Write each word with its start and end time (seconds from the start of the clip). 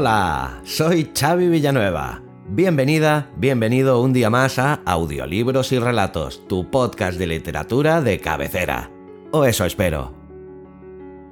Hola, 0.00 0.62
soy 0.64 1.10
Xavi 1.14 1.48
Villanueva. 1.48 2.22
Bienvenida, 2.48 3.28
bienvenido 3.36 4.00
un 4.00 4.14
día 4.14 4.30
más 4.30 4.58
a 4.58 4.80
Audiolibros 4.86 5.72
y 5.72 5.78
Relatos, 5.78 6.48
tu 6.48 6.70
podcast 6.70 7.18
de 7.18 7.26
literatura 7.26 8.00
de 8.00 8.18
cabecera. 8.18 8.90
O 9.30 9.44
eso 9.44 9.66
espero. 9.66 10.14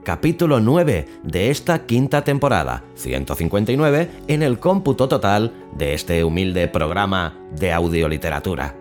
Capítulo 0.04 0.60
9 0.60 1.06
de 1.23 1.50
esta 1.50 1.86
quinta 1.86 2.24
temporada, 2.24 2.84
159 2.95 4.10
en 4.26 4.42
el 4.42 4.59
cómputo 4.59 5.09
total 5.09 5.54
de 5.73 5.95
este 5.95 6.23
humilde 6.23 6.68
programa 6.68 7.38
de 7.59 7.73
audioliteratura. 7.73 8.76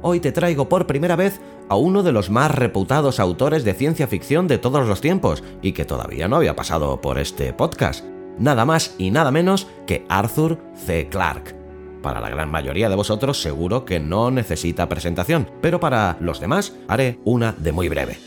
Hoy 0.00 0.18
te 0.18 0.32
traigo 0.32 0.70
por 0.70 0.86
primera 0.86 1.14
vez 1.14 1.42
a 1.68 1.76
uno 1.76 2.02
de 2.02 2.12
los 2.12 2.30
más 2.30 2.50
reputados 2.50 3.20
autores 3.20 3.64
de 3.64 3.74
ciencia 3.74 4.06
ficción 4.06 4.48
de 4.48 4.56
todos 4.56 4.88
los 4.88 5.02
tiempos 5.02 5.44
y 5.60 5.72
que 5.72 5.84
todavía 5.84 6.26
no 6.26 6.36
había 6.36 6.56
pasado 6.56 7.02
por 7.02 7.18
este 7.18 7.52
podcast 7.52 8.11
nada 8.38 8.64
más 8.64 8.94
y 8.98 9.10
nada 9.10 9.30
menos 9.30 9.68
que 9.86 10.04
Arthur 10.08 10.58
C. 10.74 11.08
Clarke. 11.08 11.54
Para 12.02 12.20
la 12.20 12.30
gran 12.30 12.50
mayoría 12.50 12.88
de 12.88 12.96
vosotros 12.96 13.40
seguro 13.40 13.84
que 13.84 14.00
no 14.00 14.30
necesita 14.30 14.88
presentación, 14.88 15.48
pero 15.60 15.78
para 15.78 16.16
los 16.20 16.40
demás 16.40 16.74
haré 16.88 17.20
una 17.24 17.52
de 17.52 17.72
muy 17.72 17.88
breve. 17.88 18.18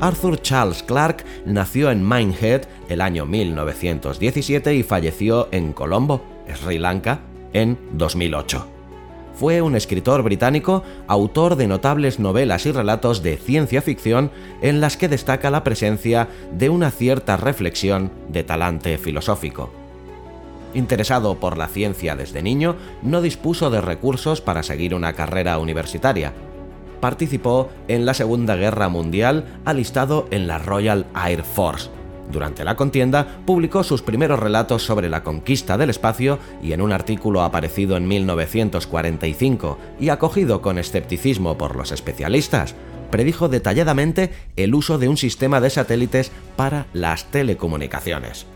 Arthur 0.00 0.40
Charles 0.40 0.82
Clarke 0.82 1.24
nació 1.44 1.90
en 1.90 2.08
Minehead 2.08 2.62
el 2.88 3.00
año 3.00 3.26
1917 3.26 4.74
y 4.74 4.82
falleció 4.82 5.48
en 5.50 5.72
Colombo, 5.72 6.22
Sri 6.54 6.78
Lanka, 6.78 7.20
en 7.52 7.78
2008 7.92 8.77
fue 9.38 9.62
un 9.62 9.76
escritor 9.76 10.22
británico, 10.22 10.82
autor 11.06 11.54
de 11.54 11.68
notables 11.68 12.18
novelas 12.18 12.66
y 12.66 12.72
relatos 12.72 13.22
de 13.22 13.36
ciencia 13.36 13.80
ficción 13.82 14.32
en 14.62 14.80
las 14.80 14.96
que 14.96 15.06
destaca 15.06 15.50
la 15.50 15.62
presencia 15.62 16.28
de 16.52 16.68
una 16.68 16.90
cierta 16.90 17.36
reflexión 17.36 18.10
de 18.28 18.42
talante 18.42 18.98
filosófico. 18.98 19.70
Interesado 20.74 21.36
por 21.36 21.56
la 21.56 21.68
ciencia 21.68 22.16
desde 22.16 22.42
niño, 22.42 22.74
no 23.02 23.22
dispuso 23.22 23.70
de 23.70 23.80
recursos 23.80 24.40
para 24.40 24.64
seguir 24.64 24.92
una 24.92 25.12
carrera 25.12 25.58
universitaria. 25.58 26.32
Participó 27.00 27.70
en 27.86 28.06
la 28.06 28.14
Segunda 28.14 28.56
Guerra 28.56 28.88
Mundial 28.88 29.60
alistado 29.64 30.26
en 30.32 30.48
la 30.48 30.58
Royal 30.58 31.06
Air 31.14 31.44
Force, 31.44 31.90
durante 32.30 32.64
la 32.64 32.76
contienda 32.76 33.40
publicó 33.46 33.82
sus 33.82 34.02
primeros 34.02 34.38
relatos 34.38 34.82
sobre 34.82 35.08
la 35.08 35.22
conquista 35.22 35.78
del 35.78 35.90
espacio 35.90 36.38
y 36.62 36.72
en 36.72 36.80
un 36.80 36.92
artículo 36.92 37.42
aparecido 37.42 37.96
en 37.96 38.06
1945 38.06 39.78
y 39.98 40.10
acogido 40.10 40.60
con 40.60 40.78
escepticismo 40.78 41.56
por 41.56 41.76
los 41.76 41.92
especialistas, 41.92 42.74
predijo 43.10 43.48
detalladamente 43.48 44.32
el 44.56 44.74
uso 44.74 44.98
de 44.98 45.08
un 45.08 45.16
sistema 45.16 45.60
de 45.60 45.70
satélites 45.70 46.30
para 46.56 46.86
las 46.92 47.26
telecomunicaciones. 47.30 48.46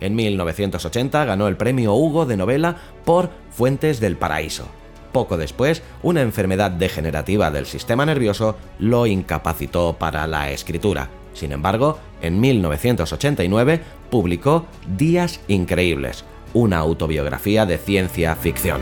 En 0.00 0.14
1980 0.14 1.24
ganó 1.24 1.46
el 1.46 1.56
premio 1.56 1.94
Hugo 1.94 2.26
de 2.26 2.36
novela 2.36 2.76
por 3.04 3.30
Fuentes 3.50 4.00
del 4.00 4.16
Paraíso. 4.16 4.66
Poco 5.12 5.36
después, 5.36 5.82
una 6.02 6.22
enfermedad 6.22 6.70
degenerativa 6.70 7.50
del 7.50 7.66
sistema 7.66 8.06
nervioso 8.06 8.56
lo 8.78 9.06
incapacitó 9.06 9.96
para 9.98 10.26
la 10.26 10.50
escritura 10.52 11.10
sin 11.32 11.52
embargo, 11.52 11.98
en 12.22 12.40
1989 12.40 13.80
publicó 14.10 14.66
Días 14.96 15.40
Increíbles, 15.48 16.24
una 16.52 16.78
autobiografía 16.78 17.66
de 17.66 17.78
ciencia 17.78 18.34
ficción. 18.36 18.80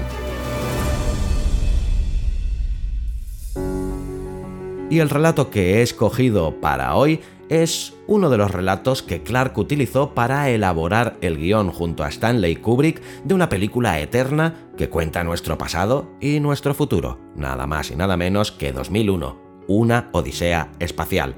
Y 4.90 5.00
el 5.00 5.10
relato 5.10 5.50
que 5.50 5.76
he 5.76 5.82
escogido 5.82 6.60
para 6.60 6.94
hoy 6.94 7.20
es 7.50 7.94
uno 8.06 8.30
de 8.30 8.38
los 8.38 8.50
relatos 8.50 9.02
que 9.02 9.22
Clark 9.22 9.56
utilizó 9.58 10.14
para 10.14 10.48
elaborar 10.50 11.16
el 11.20 11.38
guion 11.38 11.70
junto 11.70 12.04
a 12.04 12.08
Stanley 12.08 12.56
Kubrick 12.56 13.02
de 13.24 13.34
una 13.34 13.48
película 13.48 14.00
eterna 14.00 14.54
que 14.76 14.88
cuenta 14.88 15.24
nuestro 15.24 15.58
pasado 15.58 16.10
y 16.20 16.40
nuestro 16.40 16.74
futuro, 16.74 17.18
nada 17.36 17.66
más 17.66 17.90
y 17.90 17.96
nada 17.96 18.16
menos 18.16 18.52
que 18.52 18.72
2001, 18.72 19.38
una 19.66 20.08
Odisea 20.12 20.70
espacial 20.78 21.34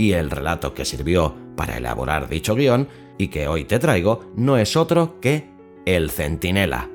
y 0.00 0.14
el 0.14 0.30
relato 0.30 0.72
que 0.72 0.86
sirvió 0.86 1.34
para 1.56 1.76
elaborar 1.76 2.26
dicho 2.26 2.54
guion 2.54 2.88
y 3.18 3.28
que 3.28 3.48
hoy 3.48 3.64
te 3.64 3.78
traigo 3.78 4.32
no 4.34 4.56
es 4.56 4.74
otro 4.74 5.20
que 5.20 5.50
El 5.84 6.10
Centinela. 6.10 6.88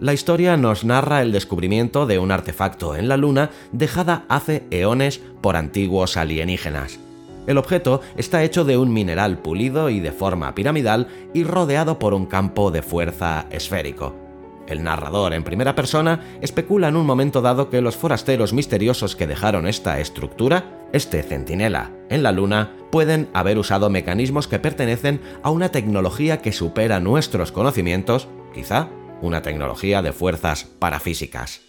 La 0.00 0.12
historia 0.12 0.56
nos 0.56 0.82
narra 0.82 1.22
el 1.22 1.30
descubrimiento 1.30 2.06
de 2.06 2.18
un 2.18 2.32
artefacto 2.32 2.96
en 2.96 3.08
la 3.08 3.16
Luna 3.16 3.50
dejada 3.70 4.24
hace 4.28 4.64
eones 4.72 5.20
por 5.40 5.54
antiguos 5.54 6.16
alienígenas. 6.16 6.98
El 7.46 7.58
objeto 7.58 8.00
está 8.16 8.42
hecho 8.42 8.64
de 8.64 8.76
un 8.76 8.92
mineral 8.92 9.38
pulido 9.38 9.88
y 9.88 10.00
de 10.00 10.10
forma 10.10 10.52
piramidal 10.56 11.06
y 11.32 11.44
rodeado 11.44 12.00
por 12.00 12.12
un 12.12 12.26
campo 12.26 12.72
de 12.72 12.82
fuerza 12.82 13.46
esférico. 13.52 14.29
El 14.70 14.84
narrador 14.84 15.34
en 15.34 15.42
primera 15.42 15.74
persona 15.74 16.20
especula 16.40 16.86
en 16.86 16.96
un 16.96 17.04
momento 17.04 17.42
dado 17.42 17.70
que 17.70 17.80
los 17.80 17.96
forasteros 17.96 18.52
misteriosos 18.52 19.16
que 19.16 19.26
dejaron 19.26 19.66
esta 19.66 19.98
estructura, 19.98 20.86
este 20.92 21.24
centinela, 21.24 21.90
en 22.08 22.22
la 22.22 22.30
Luna, 22.30 22.70
pueden 22.92 23.28
haber 23.34 23.58
usado 23.58 23.90
mecanismos 23.90 24.46
que 24.46 24.60
pertenecen 24.60 25.20
a 25.42 25.50
una 25.50 25.70
tecnología 25.70 26.40
que 26.40 26.52
supera 26.52 27.00
nuestros 27.00 27.50
conocimientos, 27.50 28.28
quizá 28.54 28.88
una 29.20 29.42
tecnología 29.42 30.02
de 30.02 30.12
fuerzas 30.12 30.68
parafísicas. 30.78 31.62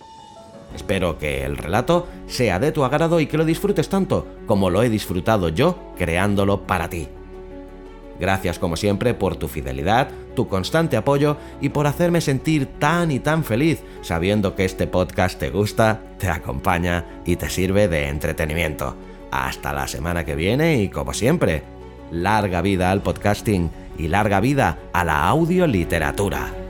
Espero 0.75 1.17
que 1.17 1.43
el 1.43 1.57
relato 1.57 2.07
sea 2.27 2.59
de 2.59 2.71
tu 2.71 2.83
agrado 2.83 3.19
y 3.19 3.25
que 3.25 3.37
lo 3.37 3.45
disfrutes 3.45 3.89
tanto 3.89 4.27
como 4.45 4.69
lo 4.69 4.83
he 4.83 4.89
disfrutado 4.89 5.49
yo 5.49 5.91
creándolo 5.97 6.67
para 6.67 6.87
ti. 6.87 7.09
Gracias 8.21 8.59
como 8.59 8.75
siempre 8.75 9.15
por 9.15 9.35
tu 9.35 9.47
fidelidad, 9.47 10.09
tu 10.35 10.47
constante 10.47 10.95
apoyo 10.95 11.37
y 11.59 11.69
por 11.69 11.87
hacerme 11.87 12.21
sentir 12.21 12.67
tan 12.67 13.09
y 13.09 13.19
tan 13.19 13.43
feliz 13.43 13.81
sabiendo 14.03 14.53
que 14.53 14.63
este 14.63 14.85
podcast 14.85 15.39
te 15.39 15.49
gusta, 15.49 16.01
te 16.19 16.29
acompaña 16.29 17.03
y 17.25 17.37
te 17.37 17.49
sirve 17.49 17.87
de 17.87 18.09
entretenimiento. 18.09 18.95
Hasta 19.31 19.73
la 19.73 19.87
semana 19.87 20.23
que 20.23 20.35
viene 20.35 20.83
y 20.83 20.89
como 20.89 21.15
siempre, 21.15 21.63
larga 22.11 22.61
vida 22.61 22.91
al 22.91 23.01
podcasting 23.01 23.71
y 23.97 24.07
larga 24.07 24.39
vida 24.39 24.77
a 24.93 25.03
la 25.03 25.27
audioliteratura. 25.27 26.60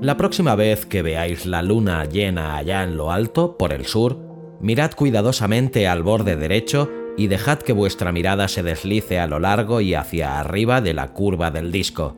La 0.00 0.16
próxima 0.16 0.54
vez 0.54 0.86
que 0.86 1.02
veáis 1.02 1.44
la 1.44 1.62
luna 1.62 2.04
llena 2.04 2.56
allá 2.56 2.84
en 2.84 2.96
lo 2.96 3.10
alto, 3.10 3.58
por 3.58 3.72
el 3.72 3.84
sur, 3.84 4.27
mirad 4.68 4.90
cuidadosamente 4.92 5.88
al 5.88 6.02
borde 6.02 6.36
derecho 6.36 6.90
y 7.16 7.28
dejad 7.28 7.60
que 7.60 7.72
vuestra 7.72 8.12
mirada 8.12 8.48
se 8.48 8.62
deslice 8.62 9.18
a 9.18 9.26
lo 9.26 9.38
largo 9.38 9.80
y 9.80 9.94
hacia 9.94 10.38
arriba 10.38 10.82
de 10.82 10.92
la 10.92 11.14
curva 11.14 11.50
del 11.50 11.72
disco. 11.72 12.16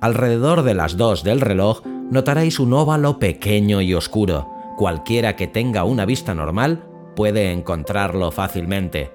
Alrededor 0.00 0.62
de 0.62 0.74
las 0.74 0.96
dos 0.96 1.24
del 1.24 1.40
reloj 1.40 1.84
notaréis 1.84 2.60
un 2.60 2.72
óvalo 2.72 3.18
pequeño 3.18 3.80
y 3.80 3.94
oscuro. 3.94 4.48
Cualquiera 4.78 5.34
que 5.34 5.48
tenga 5.48 5.82
una 5.82 6.04
vista 6.04 6.36
normal 6.36 6.84
puede 7.16 7.50
encontrarlo 7.50 8.30
fácilmente. 8.30 9.10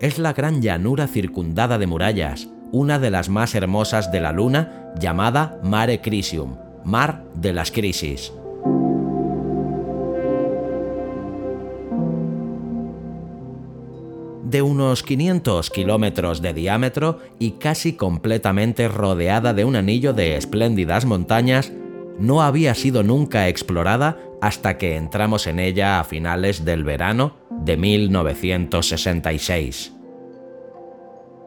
Es 0.00 0.18
la 0.18 0.32
gran 0.32 0.60
llanura 0.60 1.06
circundada 1.06 1.78
de 1.78 1.86
murallas, 1.86 2.48
una 2.72 2.98
de 2.98 3.10
las 3.10 3.28
más 3.28 3.54
hermosas 3.54 4.10
de 4.10 4.20
la 4.20 4.32
Luna, 4.32 4.92
llamada 4.98 5.60
Mare 5.62 6.00
Crisium, 6.00 6.56
mar 6.84 7.22
de 7.36 7.52
las 7.52 7.70
crisis. 7.70 8.32
De 14.56 14.62
unos 14.62 15.02
500 15.02 15.68
kilómetros 15.68 16.40
de 16.40 16.54
diámetro 16.54 17.18
y 17.38 17.58
casi 17.58 17.92
completamente 17.92 18.88
rodeada 18.88 19.52
de 19.52 19.66
un 19.66 19.76
anillo 19.76 20.14
de 20.14 20.38
espléndidas 20.38 21.04
montañas, 21.04 21.74
no 22.18 22.40
había 22.40 22.74
sido 22.74 23.02
nunca 23.02 23.48
explorada 23.48 24.16
hasta 24.40 24.78
que 24.78 24.96
entramos 24.96 25.46
en 25.46 25.58
ella 25.58 26.00
a 26.00 26.04
finales 26.04 26.64
del 26.64 26.84
verano 26.84 27.34
de 27.50 27.76
1966. 27.76 29.92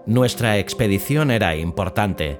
Nuestra 0.05 0.59
expedición 0.59 1.31
era 1.31 1.55
importante. 1.55 2.39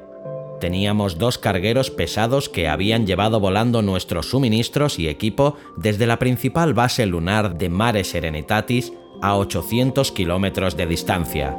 Teníamos 0.59 1.17
dos 1.17 1.39
cargueros 1.39 1.89
pesados 1.89 2.47
que 2.47 2.67
habían 2.67 3.07
llevado 3.07 3.39
volando 3.39 3.81
nuestros 3.81 4.29
suministros 4.29 4.99
y 4.99 5.07
equipo 5.07 5.55
desde 5.77 6.05
la 6.05 6.19
principal 6.19 6.75
base 6.75 7.07
lunar 7.07 7.57
de 7.57 7.69
Mare 7.69 8.03
Serenitatis 8.03 8.93
a 9.21 9.35
800 9.37 10.11
kilómetros 10.11 10.77
de 10.77 10.85
distancia. 10.85 11.57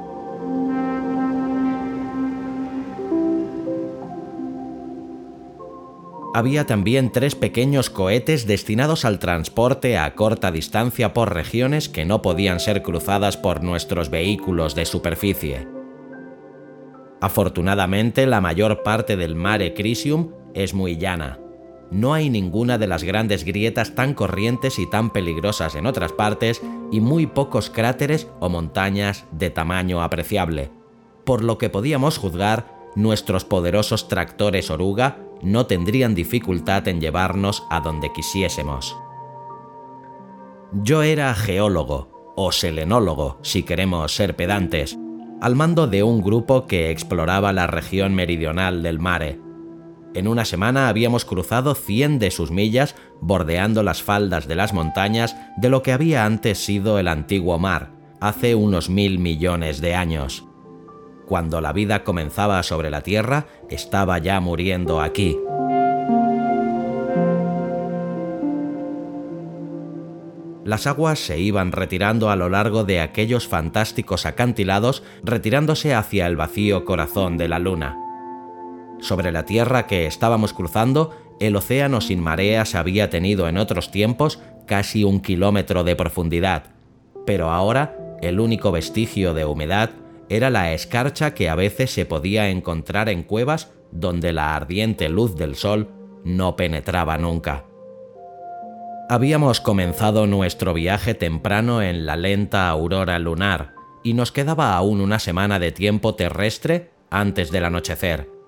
Había 6.33 6.65
también 6.65 7.11
tres 7.11 7.35
pequeños 7.35 7.91
cohetes 7.91 8.47
destinados 8.47 9.05
al 9.05 9.19
transporte 9.19 9.99
a 9.99 10.15
corta 10.15 10.53
distancia 10.53 11.13
por 11.13 11.35
regiones 11.35 11.89
que 11.89 12.05
no 12.05 12.23
podían 12.23 12.61
ser 12.61 12.83
cruzadas 12.83 13.37
por 13.37 13.65
nuestros 13.65 14.11
vehículos 14.11 14.77
de 14.77 14.87
superficie. 14.87 15.67
Afortunadamente, 17.21 18.27
la 18.27 18.41
mayor 18.41 18.85
parte 18.85 19.17
del 19.17 19.35
Mare 19.35 19.75
Crisium 19.75 20.31
es 20.55 20.73
muy 20.73 20.97
llana. 20.97 21.39
No 21.91 22.15
hay 22.15 22.31
ninguna 22.31 22.79
de 22.79 22.87
las 22.87 23.03
grandes 23.03 23.45
grietas 23.45 23.95
tan 23.95 24.15
corrientes 24.15 24.79
y 24.79 24.89
tan 24.89 25.11
peligrosas 25.11 25.75
en 25.75 25.87
otras 25.87 26.13
partes 26.13 26.63
y 26.93 27.01
muy 27.01 27.27
pocos 27.27 27.69
cráteres 27.71 28.29
o 28.39 28.49
montañas 28.49 29.27
de 29.33 29.51
tamaño 29.51 30.03
apreciable. 30.03 30.71
Por 31.25 31.43
lo 31.43 31.59
que 31.59 31.69
podíamos 31.69 32.19
juzgar, 32.19 32.81
nuestros 32.95 33.45
poderosos 33.45 34.09
tractores 34.09 34.71
oruga 34.71 35.19
no 35.43 35.67
tendrían 35.67 36.15
dificultad 36.15 36.87
en 36.89 37.01
llevarnos 37.01 37.65
a 37.71 37.81
donde 37.81 38.13
quisiésemos. 38.13 38.97
Yo 40.73 41.03
era 41.03 41.35
geólogo, 41.35 42.33
o 42.37 42.53
selenólogo, 42.53 43.39
si 43.43 43.65
queremos 43.65 44.15
ser 44.15 44.37
pedantes, 44.37 44.97
al 45.41 45.57
mando 45.57 45.87
de 45.87 46.03
un 46.03 46.21
grupo 46.21 46.67
que 46.67 46.91
exploraba 46.91 47.53
la 47.53 47.67
región 47.67 48.15
meridional 48.15 48.83
del 48.83 48.99
mare. 48.99 49.41
En 50.15 50.27
una 50.27 50.45
semana 50.45 50.89
habíamos 50.89 51.25
cruzado 51.25 51.75
100 51.75 52.19
de 52.19 52.31
sus 52.31 52.51
millas 52.51 52.97
bordeando 53.21 53.83
las 53.83 54.03
faldas 54.03 54.49
de 54.49 54.57
las 54.57 54.73
montañas 54.73 55.37
de 55.57 55.71
lo 55.71 55.83
que 55.83 55.93
había 55.93 56.25
antes 56.25 56.65
sido 56.65 56.99
el 56.99 57.09
antiguo 57.09 57.59
mar, 57.59 57.93
hace 58.21 58.55
unos 58.55 58.91
mil 58.91 59.19
millones 59.19 59.81
de 59.81 59.95
años. 59.95 60.45
Cuando 61.27 61.61
la 61.61 61.73
vida 61.73 62.03
comenzaba 62.03 62.63
sobre 62.65 62.91
la 62.91 63.03
Tierra, 63.03 63.47
estaba 63.69 64.19
ya 64.19 64.41
muriendo 64.41 65.01
aquí. 65.01 65.37
las 70.71 70.87
aguas 70.87 71.19
se 71.19 71.41
iban 71.41 71.73
retirando 71.73 72.31
a 72.31 72.37
lo 72.37 72.49
largo 72.49 72.85
de 72.85 73.01
aquellos 73.01 73.49
fantásticos 73.49 74.25
acantilados, 74.25 75.03
retirándose 75.25 75.95
hacia 75.95 76.29
el 76.29 76.37
vacío 76.37 76.85
corazón 76.85 77.37
de 77.39 77.49
la 77.49 77.59
luna. 77.59 78.10
Sobre 79.01 79.33
la 79.33 79.45
tierra 79.45 79.87
que 79.87 80.07
estábamos 80.07 80.53
cruzando, 80.53 81.17
el 81.41 81.57
océano 81.57 82.01
sin 82.01 82.21
mareas 82.21 82.75
había 82.75 83.11
tenido 83.11 83.49
en 83.49 83.57
otros 83.57 83.91
tiempos 83.91 84.41
casi 84.67 85.05
un 85.05 85.21
kilómetro 85.21 85.85
de 85.85 85.97
profundidad, 85.97 86.65
pero 87.27 87.51
ahora 87.51 87.97
el 88.21 88.41
único 88.41 88.71
vestigio 88.73 89.35
de 89.35 89.45
humedad 89.45 89.91
era 90.29 90.51
la 90.51 90.73
escarcha 90.73 91.35
que 91.35 91.49
a 91.49 91.55
veces 91.55 91.91
se 91.91 92.07
podía 92.07 92.51
encontrar 92.51 93.09
en 93.09 93.23
cuevas 93.23 93.73
donde 93.91 94.33
la 94.33 94.55
ardiente 94.55 95.09
luz 95.09 95.35
del 95.35 95.57
sol 95.57 95.89
no 96.25 96.55
penetraba 96.55 97.19
nunca. 97.19 97.65
Habíamos 99.09 99.61
comenzado 99.61 100.27
nuestro 100.29 100.73
viaje 100.73 101.15
temprano 101.15 101.83
en 101.83 102.07
la 102.07 102.17
lenta 102.17 102.69
aurora 102.69 103.19
lunar 103.19 103.75
y 104.05 104.15
nos 104.15 104.31
quedaba 104.31 104.77
aún 104.77 105.01
una 105.01 105.19
semana 105.19 105.59
de 105.59 105.73
tiempo 105.73 106.15
terrestre 106.15 106.91
antes 107.11 107.51
del 107.51 107.65
anochecer. 107.65 108.40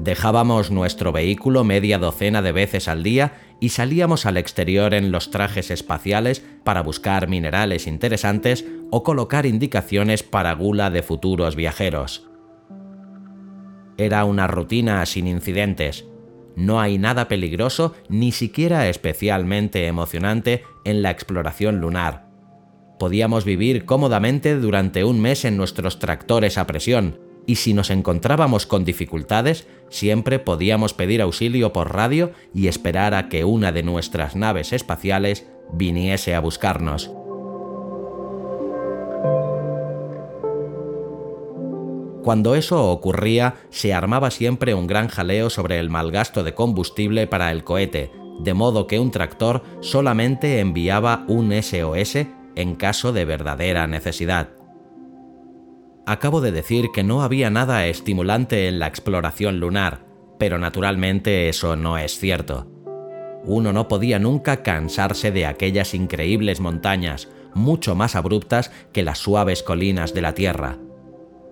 Dejábamos 0.00 0.70
nuestro 0.70 1.10
vehículo 1.10 1.64
media 1.64 1.98
docena 1.98 2.40
de 2.40 2.52
veces 2.52 2.86
al 2.86 3.02
día 3.02 3.32
y 3.60 3.70
salíamos 3.70 4.26
al 4.26 4.36
exterior 4.36 4.94
en 4.94 5.10
los 5.10 5.30
trajes 5.30 5.72
espaciales 5.72 6.44
para 6.62 6.82
buscar 6.82 7.28
minerales 7.28 7.88
interesantes 7.88 8.64
o 8.90 9.02
colocar 9.02 9.44
indicaciones 9.44 10.22
para 10.22 10.52
gula 10.52 10.90
de 10.90 11.02
futuros 11.02 11.56
viajeros. 11.56 12.28
Era 13.96 14.24
una 14.24 14.46
rutina 14.46 15.04
sin 15.04 15.26
incidentes, 15.26 16.04
no 16.54 16.80
hay 16.80 16.98
nada 16.98 17.28
peligroso 17.28 17.94
ni 18.08 18.30
siquiera 18.30 18.88
especialmente 18.88 19.86
emocionante 19.86 20.62
en 20.84 21.02
la 21.02 21.10
exploración 21.10 21.80
lunar. 21.80 22.28
Podíamos 22.98 23.44
vivir 23.44 23.84
cómodamente 23.84 24.56
durante 24.56 25.04
un 25.04 25.20
mes 25.20 25.44
en 25.44 25.56
nuestros 25.56 25.98
tractores 26.00 26.58
a 26.58 26.66
presión, 26.66 27.27
y 27.48 27.56
si 27.56 27.72
nos 27.72 27.88
encontrábamos 27.88 28.66
con 28.66 28.84
dificultades, 28.84 29.66
siempre 29.88 30.38
podíamos 30.38 30.92
pedir 30.92 31.22
auxilio 31.22 31.72
por 31.72 31.94
radio 31.94 32.32
y 32.52 32.68
esperar 32.68 33.14
a 33.14 33.30
que 33.30 33.44
una 33.44 33.72
de 33.72 33.82
nuestras 33.82 34.36
naves 34.36 34.74
espaciales 34.74 35.46
viniese 35.72 36.34
a 36.34 36.40
buscarnos. 36.40 37.10
Cuando 42.22 42.54
eso 42.54 42.90
ocurría, 42.90 43.54
se 43.70 43.94
armaba 43.94 44.30
siempre 44.30 44.74
un 44.74 44.86
gran 44.86 45.08
jaleo 45.08 45.48
sobre 45.48 45.78
el 45.78 45.88
mal 45.88 46.10
gasto 46.10 46.44
de 46.44 46.52
combustible 46.52 47.26
para 47.26 47.50
el 47.50 47.64
cohete, 47.64 48.12
de 48.40 48.52
modo 48.52 48.86
que 48.86 49.00
un 49.00 49.10
tractor 49.10 49.62
solamente 49.80 50.60
enviaba 50.60 51.24
un 51.28 51.50
SOS 51.62 52.26
en 52.56 52.74
caso 52.74 53.14
de 53.14 53.24
verdadera 53.24 53.86
necesidad. 53.86 54.57
Acabo 56.08 56.40
de 56.40 56.52
decir 56.52 56.88
que 56.92 57.04
no 57.04 57.22
había 57.22 57.50
nada 57.50 57.86
estimulante 57.86 58.66
en 58.66 58.78
la 58.78 58.86
exploración 58.86 59.60
lunar, 59.60 60.06
pero 60.38 60.58
naturalmente 60.58 61.48
eso 61.48 61.76
no 61.76 61.98
es 61.98 62.18
cierto. 62.18 62.66
Uno 63.44 63.72
no 63.72 63.88
podía 63.88 64.18
nunca 64.18 64.62
cansarse 64.62 65.30
de 65.30 65.46
aquellas 65.46 65.94
increíbles 65.94 66.60
montañas, 66.60 67.28
mucho 67.54 67.94
más 67.94 68.16
abruptas 68.16 68.72
que 68.92 69.02
las 69.02 69.18
suaves 69.18 69.62
colinas 69.62 70.14
de 70.14 70.22
la 70.22 70.34
Tierra 70.34 70.78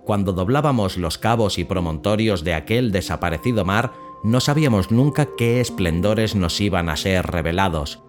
cuando 0.07 0.31
doblábamos 0.31 0.95
los 0.95 1.17
cabos 1.17 1.57
y 1.57 1.65
promontorios 1.65 2.45
de 2.45 2.53
aquel 2.53 2.93
desaparecido 2.93 3.65
mar, 3.65 3.91
no 4.23 4.39
sabíamos 4.39 4.89
nunca 4.89 5.27
qué 5.37 5.59
esplendores 5.59 6.33
nos 6.33 6.61
iban 6.61 6.87
a 6.87 6.95
ser 6.95 7.27
revelados. 7.27 8.01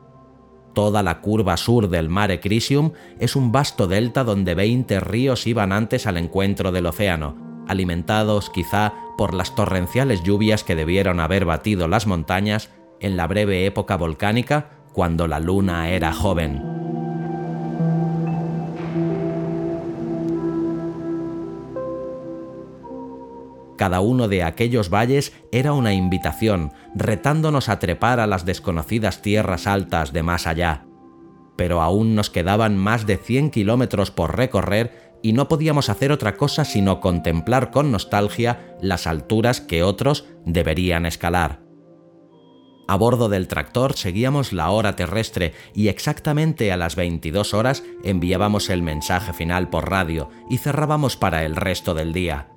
Toda 0.78 1.02
la 1.02 1.20
curva 1.20 1.56
sur 1.56 1.88
del 1.88 2.08
Mare 2.08 2.38
Crisium 2.38 2.92
es 3.18 3.34
un 3.34 3.50
vasto 3.50 3.88
delta 3.88 4.22
donde 4.22 4.54
20 4.54 5.00
ríos 5.00 5.48
iban 5.48 5.72
antes 5.72 6.06
al 6.06 6.16
encuentro 6.16 6.70
del 6.70 6.86
océano, 6.86 7.64
alimentados 7.66 8.48
quizá 8.48 8.92
por 9.16 9.34
las 9.34 9.56
torrenciales 9.56 10.22
lluvias 10.22 10.62
que 10.62 10.76
debieron 10.76 11.18
haber 11.18 11.46
batido 11.46 11.88
las 11.88 12.06
montañas 12.06 12.70
en 13.00 13.16
la 13.16 13.26
breve 13.26 13.66
época 13.66 13.96
volcánica 13.96 14.70
cuando 14.92 15.26
la 15.26 15.40
luna 15.40 15.90
era 15.90 16.12
joven. 16.12 16.87
Cada 23.78 24.00
uno 24.00 24.26
de 24.26 24.42
aquellos 24.42 24.90
valles 24.90 25.32
era 25.52 25.72
una 25.72 25.94
invitación, 25.94 26.72
retándonos 26.96 27.68
a 27.68 27.78
trepar 27.78 28.18
a 28.18 28.26
las 28.26 28.44
desconocidas 28.44 29.22
tierras 29.22 29.68
altas 29.68 30.12
de 30.12 30.24
más 30.24 30.48
allá. 30.48 30.84
Pero 31.56 31.80
aún 31.80 32.16
nos 32.16 32.28
quedaban 32.28 32.76
más 32.76 33.06
de 33.06 33.16
100 33.16 33.50
kilómetros 33.50 34.10
por 34.10 34.36
recorrer 34.36 35.14
y 35.22 35.32
no 35.32 35.46
podíamos 35.46 35.90
hacer 35.90 36.10
otra 36.10 36.36
cosa 36.36 36.64
sino 36.64 37.00
contemplar 37.00 37.70
con 37.70 37.92
nostalgia 37.92 38.76
las 38.82 39.06
alturas 39.06 39.60
que 39.60 39.84
otros 39.84 40.26
deberían 40.44 41.06
escalar. 41.06 41.60
A 42.88 42.96
bordo 42.96 43.28
del 43.28 43.46
tractor 43.46 43.94
seguíamos 43.94 44.52
la 44.52 44.70
hora 44.70 44.96
terrestre 44.96 45.52
y 45.72 45.86
exactamente 45.86 46.72
a 46.72 46.76
las 46.76 46.96
22 46.96 47.54
horas 47.54 47.84
enviábamos 48.02 48.70
el 48.70 48.82
mensaje 48.82 49.32
final 49.32 49.70
por 49.70 49.88
radio 49.88 50.30
y 50.50 50.58
cerrábamos 50.58 51.16
para 51.16 51.44
el 51.44 51.54
resto 51.54 51.94
del 51.94 52.12
día. 52.12 52.48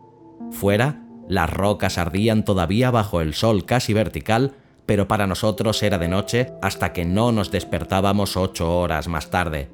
Fuera, 0.52 1.01
las 1.28 1.50
rocas 1.50 1.98
ardían 1.98 2.44
todavía 2.44 2.92
bajo 2.92 3.22
el 3.22 3.34
sol 3.34 3.66
casi 3.66 3.94
vertical, 3.94 4.54
pero 4.86 5.08
para 5.08 5.28
nosotros 5.28 5.82
era 5.84 5.98
de 5.98 6.08
noche 6.08 6.54
hasta 6.62 6.92
que 6.94 7.06
no 7.06 7.32
nos 7.32 7.52
despertábamos 7.52 8.36
ocho 8.36 8.80
horas 8.80 9.08
más 9.08 9.30
tarde. 9.30 9.70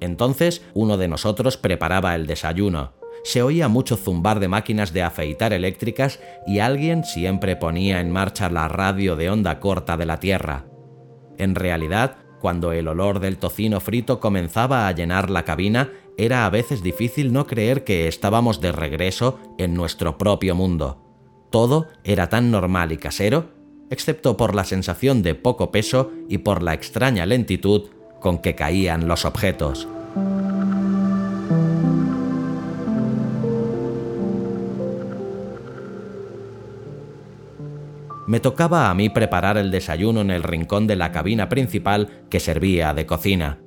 Entonces 0.00 0.62
uno 0.74 0.96
de 0.96 1.08
nosotros 1.08 1.56
preparaba 1.56 2.14
el 2.14 2.26
desayuno. 2.26 2.92
Se 3.24 3.42
oía 3.42 3.68
mucho 3.68 3.96
zumbar 3.96 4.38
de 4.38 4.48
máquinas 4.48 4.92
de 4.92 5.02
afeitar 5.02 5.52
eléctricas 5.52 6.20
y 6.46 6.58
alguien 6.58 7.04
siempre 7.04 7.56
ponía 7.56 8.00
en 8.00 8.10
marcha 8.10 8.50
la 8.50 8.68
radio 8.68 9.16
de 9.16 9.30
onda 9.30 9.60
corta 9.60 9.96
de 9.96 10.06
la 10.06 10.20
Tierra. 10.20 10.66
En 11.38 11.54
realidad, 11.54 12.16
cuando 12.40 12.72
el 12.72 12.88
olor 12.88 13.20
del 13.20 13.38
tocino 13.38 13.80
frito 13.80 14.20
comenzaba 14.20 14.86
a 14.86 14.92
llenar 14.92 15.30
la 15.30 15.44
cabina, 15.44 15.90
era 16.16 16.46
a 16.46 16.50
veces 16.50 16.82
difícil 16.82 17.32
no 17.32 17.46
creer 17.46 17.84
que 17.84 18.08
estábamos 18.08 18.60
de 18.60 18.72
regreso 18.72 19.38
en 19.58 19.74
nuestro 19.74 20.18
propio 20.18 20.54
mundo. 20.54 21.00
Todo 21.50 21.88
era 22.04 22.28
tan 22.28 22.50
normal 22.50 22.92
y 22.92 22.96
casero, 22.96 23.50
excepto 23.90 24.36
por 24.36 24.54
la 24.54 24.64
sensación 24.64 25.22
de 25.22 25.34
poco 25.34 25.70
peso 25.70 26.10
y 26.28 26.38
por 26.38 26.62
la 26.62 26.74
extraña 26.74 27.26
lentitud 27.26 27.90
con 28.20 28.38
que 28.38 28.54
caían 28.54 29.08
los 29.08 29.24
objetos. 29.24 29.88
Me 38.26 38.40
tocaba 38.40 38.88
a 38.88 38.94
mí 38.94 39.10
preparar 39.10 39.58
el 39.58 39.70
desayuno 39.70 40.22
en 40.22 40.30
el 40.30 40.42
rincón 40.42 40.86
de 40.86 40.96
la 40.96 41.12
cabina 41.12 41.50
principal 41.50 42.24
que 42.30 42.40
servía 42.40 42.94
de 42.94 43.04
cocina. 43.04 43.63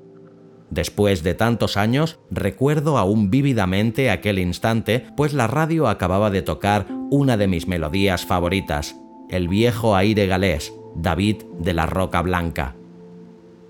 Después 0.69 1.23
de 1.23 1.33
tantos 1.33 1.77
años, 1.77 2.19
recuerdo 2.29 2.97
aún 2.97 3.29
vívidamente 3.29 4.11
aquel 4.11 4.37
instante, 4.37 5.05
pues 5.15 5.33
la 5.33 5.47
radio 5.47 5.87
acababa 5.87 6.29
de 6.29 6.41
tocar 6.41 6.87
una 7.09 7.37
de 7.37 7.47
mis 7.47 7.67
melodías 7.67 8.25
favoritas, 8.25 8.95
el 9.29 9.47
viejo 9.47 9.95
aire 9.95 10.27
galés, 10.27 10.73
David 10.95 11.43
de 11.59 11.73
la 11.73 11.85
Roca 11.85 12.21
Blanca. 12.21 12.75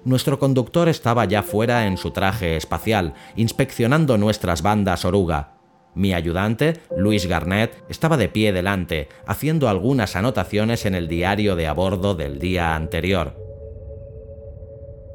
Nuestro 0.05 0.39
conductor 0.39 0.89
estaba 0.89 1.25
ya 1.25 1.43
fuera 1.43 1.85
en 1.85 1.97
su 1.97 2.11
traje 2.11 2.55
espacial, 2.55 3.13
inspeccionando 3.35 4.17
nuestras 4.17 4.61
bandas 4.61 5.05
oruga. 5.05 5.53
Mi 5.93 6.13
ayudante, 6.13 6.79
Luis 6.95 7.25
Garnett, 7.27 7.83
estaba 7.89 8.17
de 8.17 8.29
pie 8.29 8.53
delante, 8.53 9.09
haciendo 9.25 9.67
algunas 9.67 10.15
anotaciones 10.15 10.85
en 10.85 10.95
el 10.95 11.07
diario 11.07 11.55
de 11.55 11.67
a 11.67 11.73
bordo 11.73 12.15
del 12.15 12.39
día 12.39 12.75
anterior 12.75 13.46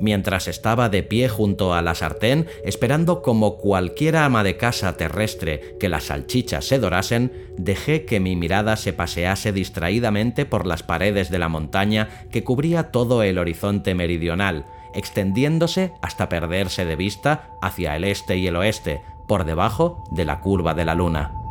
mientras 0.02 0.48
estaba 0.48 0.88
de 0.88 1.02
pie 1.02 1.28
junto 1.28 1.72
a 1.72 1.80
la 1.80 1.94
sartén, 1.94 2.46
esperando 2.64 3.22
como 3.22 3.56
cualquier 3.56 4.16
ama 4.16 4.42
de 4.42 4.56
casa 4.56 4.96
terrestre 4.96 5.76
que 5.78 5.88
las 5.88 6.04
salchichas 6.04 6.66
se 6.66 6.78
dorasen, 6.78 7.32
dejé 7.56 8.04
que 8.04 8.20
mi 8.20 8.36
mirada 8.36 8.76
se 8.76 8.92
pasease 8.92 9.52
distraídamente 9.52 10.44
por 10.44 10.66
las 10.66 10.82
paredes 10.82 11.30
de 11.30 11.38
la 11.38 11.48
montaña 11.48 12.26
que 12.30 12.44
cubría 12.44 12.90
todo 12.90 13.22
el 13.22 13.38
horizonte 13.38 13.94
meridional, 13.94 14.66
extendiéndose 14.92 15.92
hasta 16.02 16.28
perderse 16.28 16.84
de 16.84 16.96
vista 16.96 17.50
hacia 17.62 17.96
el 17.96 18.04
este 18.04 18.36
y 18.36 18.48
el 18.48 18.56
oeste, 18.56 19.02
por 19.28 19.44
debajo 19.44 20.04
de 20.10 20.24
la 20.24 20.40
curva 20.40 20.74
de 20.74 20.84
la 20.84 20.94
luna. 20.94 21.41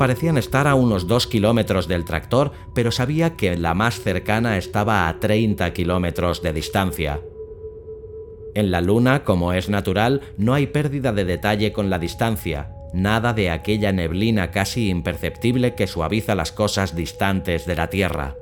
Parecían 0.00 0.38
estar 0.38 0.66
a 0.66 0.76
unos 0.76 1.06
2 1.06 1.26
kilómetros 1.26 1.86
del 1.86 2.06
tractor, 2.06 2.52
pero 2.72 2.90
sabía 2.90 3.36
que 3.36 3.54
la 3.58 3.74
más 3.74 4.00
cercana 4.00 4.56
estaba 4.56 5.06
a 5.06 5.20
30 5.20 5.74
kilómetros 5.74 6.40
de 6.40 6.54
distancia. 6.54 7.20
En 8.54 8.70
la 8.70 8.80
Luna, 8.80 9.24
como 9.24 9.52
es 9.52 9.68
natural, 9.68 10.22
no 10.38 10.54
hay 10.54 10.68
pérdida 10.68 11.12
de 11.12 11.26
detalle 11.26 11.74
con 11.74 11.90
la 11.90 11.98
distancia, 11.98 12.72
nada 12.94 13.34
de 13.34 13.50
aquella 13.50 13.92
neblina 13.92 14.50
casi 14.50 14.88
imperceptible 14.88 15.74
que 15.74 15.86
suaviza 15.86 16.34
las 16.34 16.50
cosas 16.50 16.96
distantes 16.96 17.66
de 17.66 17.76
la 17.76 17.90
Tierra. 17.90 18.36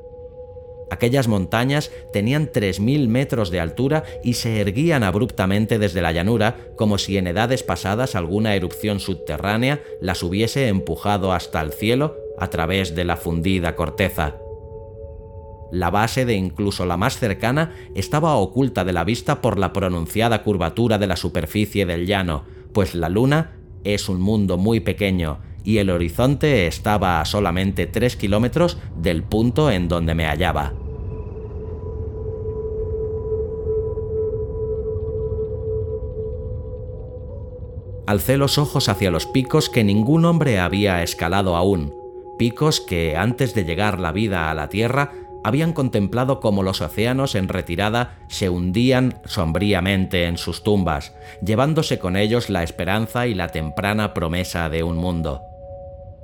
Aquellas 0.91 1.29
montañas 1.29 1.91
tenían 2.13 2.51
3.000 2.51 3.09
metros 3.09 3.51
de 3.51 3.61
altura 3.61 4.05
y 4.25 4.35
se 4.35 4.61
erguían 4.61 5.03
abruptamente 5.03 5.79
desde 5.79 6.03
la 6.03 6.13
llanura 6.13 6.57
como 6.77 6.97
si 6.99 7.19
en 7.19 7.27
edades 7.27 7.63
pasadas 7.63 8.15
alguna 8.15 8.55
erupción 8.55 8.99
subterránea 9.01 9.83
las 10.01 10.23
hubiese 10.23 10.69
empujado 10.69 11.33
hasta 11.33 11.61
el 11.61 11.73
cielo 11.73 12.17
a 12.39 12.49
través 12.49 12.95
de 12.95 13.05
la 13.05 13.17
fundida 13.17 13.77
corteza. 13.77 14.37
La 15.71 15.91
base 15.91 16.25
de 16.25 16.35
incluso 16.35 16.87
la 16.87 16.97
más 16.97 17.19
cercana 17.19 17.75
estaba 17.95 18.37
oculta 18.37 18.85
de 18.85 18.95
la 18.95 19.05
vista 19.05 19.43
por 19.43 19.59
la 19.59 19.75
pronunciada 19.75 20.43
curvatura 20.43 20.97
de 20.97 21.07
la 21.07 21.17
superficie 21.17 21.85
del 21.85 22.07
llano, 22.07 22.47
pues 22.73 22.95
la 22.95 23.11
luna 23.11 23.59
es 23.85 24.09
un 24.09 24.21
mundo 24.21 24.57
muy 24.57 24.81
pequeño 24.81 25.41
y 25.69 25.77
el 25.77 25.91
horizonte 25.91 26.67
estaba 26.67 27.21
a 27.21 27.27
solamente 27.27 27.87
3 27.87 28.17
kilómetros 28.17 28.79
del 28.97 29.23
punto 29.23 29.71
en 29.71 29.87
donde 29.87 30.15
me 30.15 30.25
hallaba. 30.25 30.73
Alcé 38.07 38.39
los 38.39 38.57
ojos 38.57 38.89
hacia 38.89 39.11
los 39.11 39.27
picos 39.27 39.69
que 39.69 39.85
ningún 39.85 40.25
hombre 40.25 40.59
había 40.59 41.03
escalado 41.03 41.55
aún, 41.55 41.95
picos 42.39 42.81
que 42.81 43.19
antes 43.19 43.55
de 43.55 43.67
llegar 43.67 44.01
la 44.01 44.13
vida 44.13 44.51
a 44.51 44.55
la 44.55 44.71
Tierra 44.71 45.13
habían 45.45 45.75
contemplado 45.75 46.41
cómo 46.41 46.63
los 46.63 46.81
océanos 46.81 47.35
en 47.35 47.47
retirada 47.47 48.17
se 48.29 48.49
hundían 48.49 49.21
sombríamente 49.27 50.25
en 50.25 50.39
sus 50.39 50.63
tumbas, 50.63 51.15
llevándose 51.45 51.99
con 51.99 52.17
ellos 52.17 52.49
la 52.49 52.63
esperanza 52.63 53.27
y 53.27 53.35
la 53.35 53.49
temprana 53.49 54.15
promesa 54.15 54.71
de 54.71 54.83
un 54.83 54.97
mundo. 54.97 55.48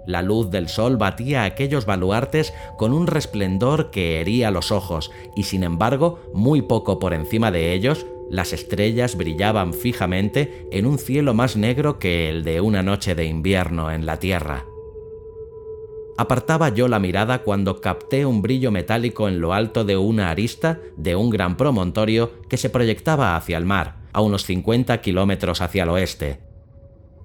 La 0.06 0.22
luz 0.22 0.50
del 0.50 0.68
sol 0.68 0.96
batía 0.96 1.44
aquellos 1.44 1.86
baluartes 1.86 2.52
con 2.76 2.92
un 2.92 3.06
resplendor 3.06 3.90
que 3.90 4.20
hería 4.20 4.50
los 4.50 4.70
ojos, 4.70 5.10
y 5.34 5.44
sin 5.44 5.62
embargo, 5.64 6.20
muy 6.34 6.62
poco 6.62 6.98
por 6.98 7.14
encima 7.14 7.50
de 7.50 7.72
ellos, 7.72 8.06
las 8.30 8.52
estrellas 8.52 9.16
brillaban 9.16 9.74
fijamente 9.74 10.66
en 10.70 10.86
un 10.86 10.98
cielo 10.98 11.34
más 11.34 11.56
negro 11.56 11.98
que 11.98 12.28
el 12.28 12.44
de 12.44 12.60
una 12.60 12.82
noche 12.82 13.14
de 13.14 13.26
invierno 13.26 13.90
en 13.90 14.06
la 14.06 14.18
Tierra. 14.18 14.64
Apartaba 16.16 16.68
yo 16.68 16.86
la 16.86 17.00
mirada 17.00 17.42
cuando 17.42 17.80
capté 17.80 18.24
un 18.24 18.40
brillo 18.40 18.70
metálico 18.70 19.28
en 19.28 19.40
lo 19.40 19.52
alto 19.52 19.84
de 19.84 19.96
una 19.96 20.30
arista 20.30 20.78
de 20.96 21.16
un 21.16 21.28
gran 21.28 21.56
promontorio 21.56 22.30
que 22.48 22.56
se 22.56 22.70
proyectaba 22.70 23.36
hacia 23.36 23.58
el 23.58 23.64
mar, 23.64 23.96
a 24.12 24.20
unos 24.20 24.44
50 24.44 25.00
kilómetros 25.00 25.60
hacia 25.60 25.82
el 25.82 25.88
oeste. 25.88 26.43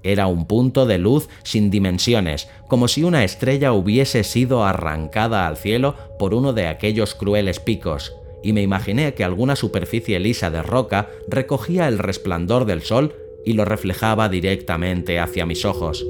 Era 0.04 0.28
un 0.28 0.46
punto 0.46 0.86
de 0.86 0.98
luz 0.98 1.28
sin 1.44 1.70
dimensiones, 1.70 2.50
como 2.68 2.88
si 2.88 3.04
una 3.04 3.24
estrella 3.24 3.74
hubiese 3.74 4.24
sido 4.24 4.64
arrancada 4.64 5.48
al 5.48 5.58
cielo 5.58 5.96
por 6.18 6.34
uno 6.34 6.54
de 6.54 6.68
aquellos 6.68 7.16
crueles 7.16 7.60
picos, 7.60 8.16
y 8.42 8.54
me 8.54 8.62
imaginé 8.62 9.14
que 9.14 9.24
alguna 9.24 9.56
superficie 9.56 10.20
lisa 10.20 10.50
de 10.50 10.62
roca 10.62 11.10
recogía 11.28 11.88
el 11.88 11.98
resplandor 11.98 12.66
del 12.66 12.82
sol 12.82 13.16
y 13.46 13.54
lo 13.54 13.66
reflejaba 13.66 14.30
directamente 14.30 15.20
hacia 15.20 15.46
mis 15.46 15.66
ojos. 15.66 16.06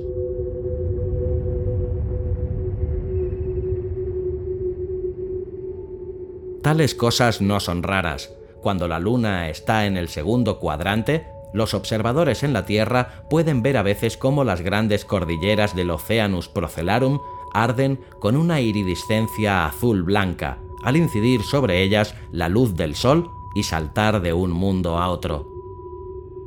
Tales 6.61 6.93
cosas 6.93 7.41
no 7.41 7.59
son 7.59 7.83
raras. 7.83 8.35
Cuando 8.61 8.87
la 8.87 8.99
luna 8.99 9.49
está 9.49 9.85
en 9.85 9.95
el 9.95 10.09
segundo 10.09 10.59
cuadrante, 10.59 11.25
los 11.53 11.73
observadores 11.73 12.43
en 12.43 12.53
la 12.53 12.65
Tierra 12.65 13.23
pueden 13.29 13.61
ver 13.61 13.77
a 13.77 13.83
veces 13.83 14.17
cómo 14.17 14.43
las 14.43 14.61
grandes 14.61 15.05
cordilleras 15.05 15.75
del 15.75 15.91
Oceanus 15.91 16.47
Procellarum 16.47 17.19
arden 17.53 17.99
con 18.19 18.35
una 18.35 18.61
iridiscencia 18.61 19.65
azul 19.65 20.03
blanca, 20.03 20.59
al 20.83 20.97
incidir 20.97 21.41
sobre 21.43 21.81
ellas 21.81 22.15
la 22.31 22.49
luz 22.49 22.75
del 22.75 22.95
sol 22.95 23.29
y 23.55 23.63
saltar 23.63 24.21
de 24.21 24.33
un 24.33 24.51
mundo 24.51 24.97
a 24.97 25.09
otro. 25.09 25.47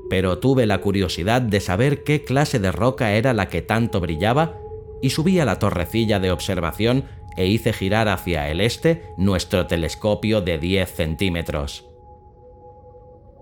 Pero 0.09 0.39
tuve 0.39 0.67
la 0.67 0.79
curiosidad 0.79 1.43
de 1.43 1.61
saber 1.61 2.05
qué 2.05 2.23
clase 2.25 2.59
de 2.59 2.71
roca 2.71 3.13
era 3.13 3.33
la 3.33 3.49
que 3.49 3.63
tanto 3.63 4.01
brillaba 4.01 4.59
y 5.01 5.11
subí 5.11 5.41
a 5.41 5.45
la 5.45 5.59
torrecilla 5.59 6.21
de 6.21 6.31
observación 6.31 7.05
e 7.37 7.47
hice 7.47 7.73
girar 7.73 8.09
hacia 8.09 8.49
el 8.51 8.61
este 8.61 9.05
nuestro 9.17 9.67
telescopio 9.67 10.43
de 10.43 10.59
10 10.59 10.95
centímetros. 10.95 11.92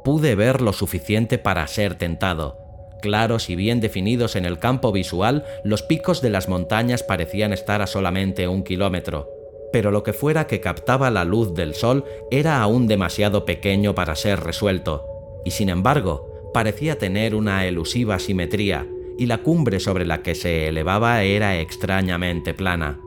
Pude 0.05 0.35
ver 0.35 0.61
lo 0.61 0.73
suficiente 0.73 1.39
para 1.39 1.67
ser 1.67 1.95
tentado. 1.97 2.59
Claros 3.01 3.49
y 3.49 3.57
bien 3.57 3.81
definidos 3.81 4.37
en 4.37 4.45
el 4.45 4.59
campo 4.59 4.93
visual, 4.93 5.45
los 5.65 5.83
picos 5.83 6.21
de 6.21 6.31
las 6.31 6.49
montañas 6.49 7.03
parecían 7.03 7.53
estar 7.53 7.81
a 7.83 7.87
solamente 7.87 8.47
un 8.47 8.63
kilómetro, 8.63 9.29
pero 9.73 9.91
lo 9.91 10.03
que 10.03 10.13
fuera 10.13 10.47
que 10.47 10.61
captaba 10.61 11.11
la 11.11 11.25
luz 11.25 11.55
del 11.55 11.75
sol 11.75 12.05
era 12.31 12.61
aún 12.61 12.87
demasiado 12.87 13.45
pequeño 13.45 13.95
para 13.95 14.17
ser 14.17 14.41
resuelto, 14.41 15.07
y 15.45 15.53
sin 15.53 15.69
embargo 15.69 16.51
parecía 16.53 16.99
tener 16.99 17.35
una 17.35 17.67
elusiva 17.67 18.19
simetría, 18.19 18.87
y 19.17 19.27
la 19.27 19.39
cumbre 19.39 19.81
sobre 19.81 20.05
la 20.05 20.23
que 20.23 20.35
se 20.35 20.69
elevaba 20.69 21.23
era 21.23 21.59
extrañamente 21.61 22.55
plana. 22.55 23.01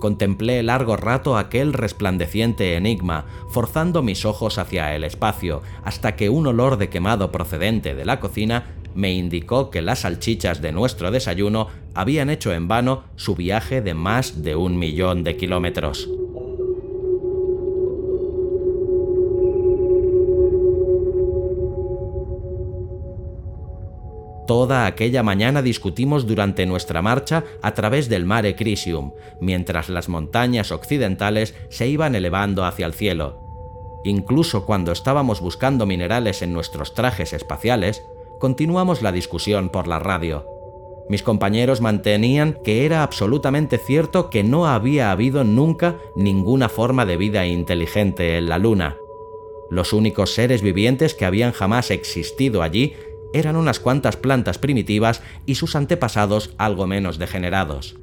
Contemplé 0.00 0.62
largo 0.62 0.96
rato 0.96 1.38
aquel 1.38 1.72
resplandeciente 1.72 2.76
enigma, 2.76 3.24
forzando 3.50 4.02
mis 4.02 4.24
ojos 4.24 4.58
hacia 4.58 4.94
el 4.94 5.04
espacio, 5.04 5.62
hasta 5.84 6.16
que 6.16 6.28
un 6.28 6.46
olor 6.46 6.76
de 6.76 6.88
quemado 6.88 7.32
procedente 7.32 7.94
de 7.94 8.04
la 8.04 8.20
cocina 8.20 8.64
me 8.94 9.12
indicó 9.12 9.70
que 9.70 9.82
las 9.82 10.00
salchichas 10.00 10.60
de 10.60 10.72
nuestro 10.72 11.10
desayuno 11.10 11.68
habían 11.94 12.30
hecho 12.30 12.52
en 12.52 12.68
vano 12.68 13.04
su 13.16 13.34
viaje 13.34 13.80
de 13.80 13.94
más 13.94 14.42
de 14.42 14.56
un 14.56 14.78
millón 14.78 15.24
de 15.24 15.36
kilómetros. 15.36 16.08
Toda 24.46 24.86
aquella 24.86 25.24
mañana 25.24 25.60
discutimos 25.60 26.26
durante 26.26 26.66
nuestra 26.66 27.02
marcha 27.02 27.44
a 27.62 27.74
través 27.74 28.08
del 28.08 28.24
mare 28.24 28.54
Crisium, 28.54 29.12
mientras 29.40 29.88
las 29.88 30.08
montañas 30.08 30.70
occidentales 30.70 31.54
se 31.68 31.88
iban 31.88 32.14
elevando 32.14 32.64
hacia 32.64 32.86
el 32.86 32.94
cielo. 32.94 33.40
Incluso 34.04 34.64
cuando 34.64 34.92
estábamos 34.92 35.40
buscando 35.40 35.84
minerales 35.84 36.42
en 36.42 36.52
nuestros 36.52 36.94
trajes 36.94 37.32
espaciales, 37.32 38.04
continuamos 38.38 39.02
la 39.02 39.10
discusión 39.10 39.68
por 39.68 39.88
la 39.88 39.98
radio. 39.98 40.46
Mis 41.08 41.24
compañeros 41.24 41.80
mantenían 41.80 42.58
que 42.64 42.84
era 42.84 43.02
absolutamente 43.02 43.78
cierto 43.78 44.30
que 44.30 44.44
no 44.44 44.66
había 44.66 45.10
habido 45.10 45.42
nunca 45.42 45.96
ninguna 46.14 46.68
forma 46.68 47.04
de 47.04 47.16
vida 47.16 47.46
inteligente 47.46 48.38
en 48.38 48.48
la 48.48 48.58
Luna. 48.58 48.96
Los 49.70 49.92
únicos 49.92 50.32
seres 50.34 50.62
vivientes 50.62 51.14
que 51.14 51.24
habían 51.24 51.50
jamás 51.52 51.90
existido 51.90 52.62
allí 52.62 52.94
eran 53.38 53.56
unas 53.56 53.80
cuantas 53.80 54.16
plantas 54.16 54.58
primitivas 54.58 55.22
y 55.44 55.56
sus 55.56 55.76
antepasados 55.76 56.54
algo 56.58 56.86
menos 56.86 57.18
degenerados. 57.18 57.96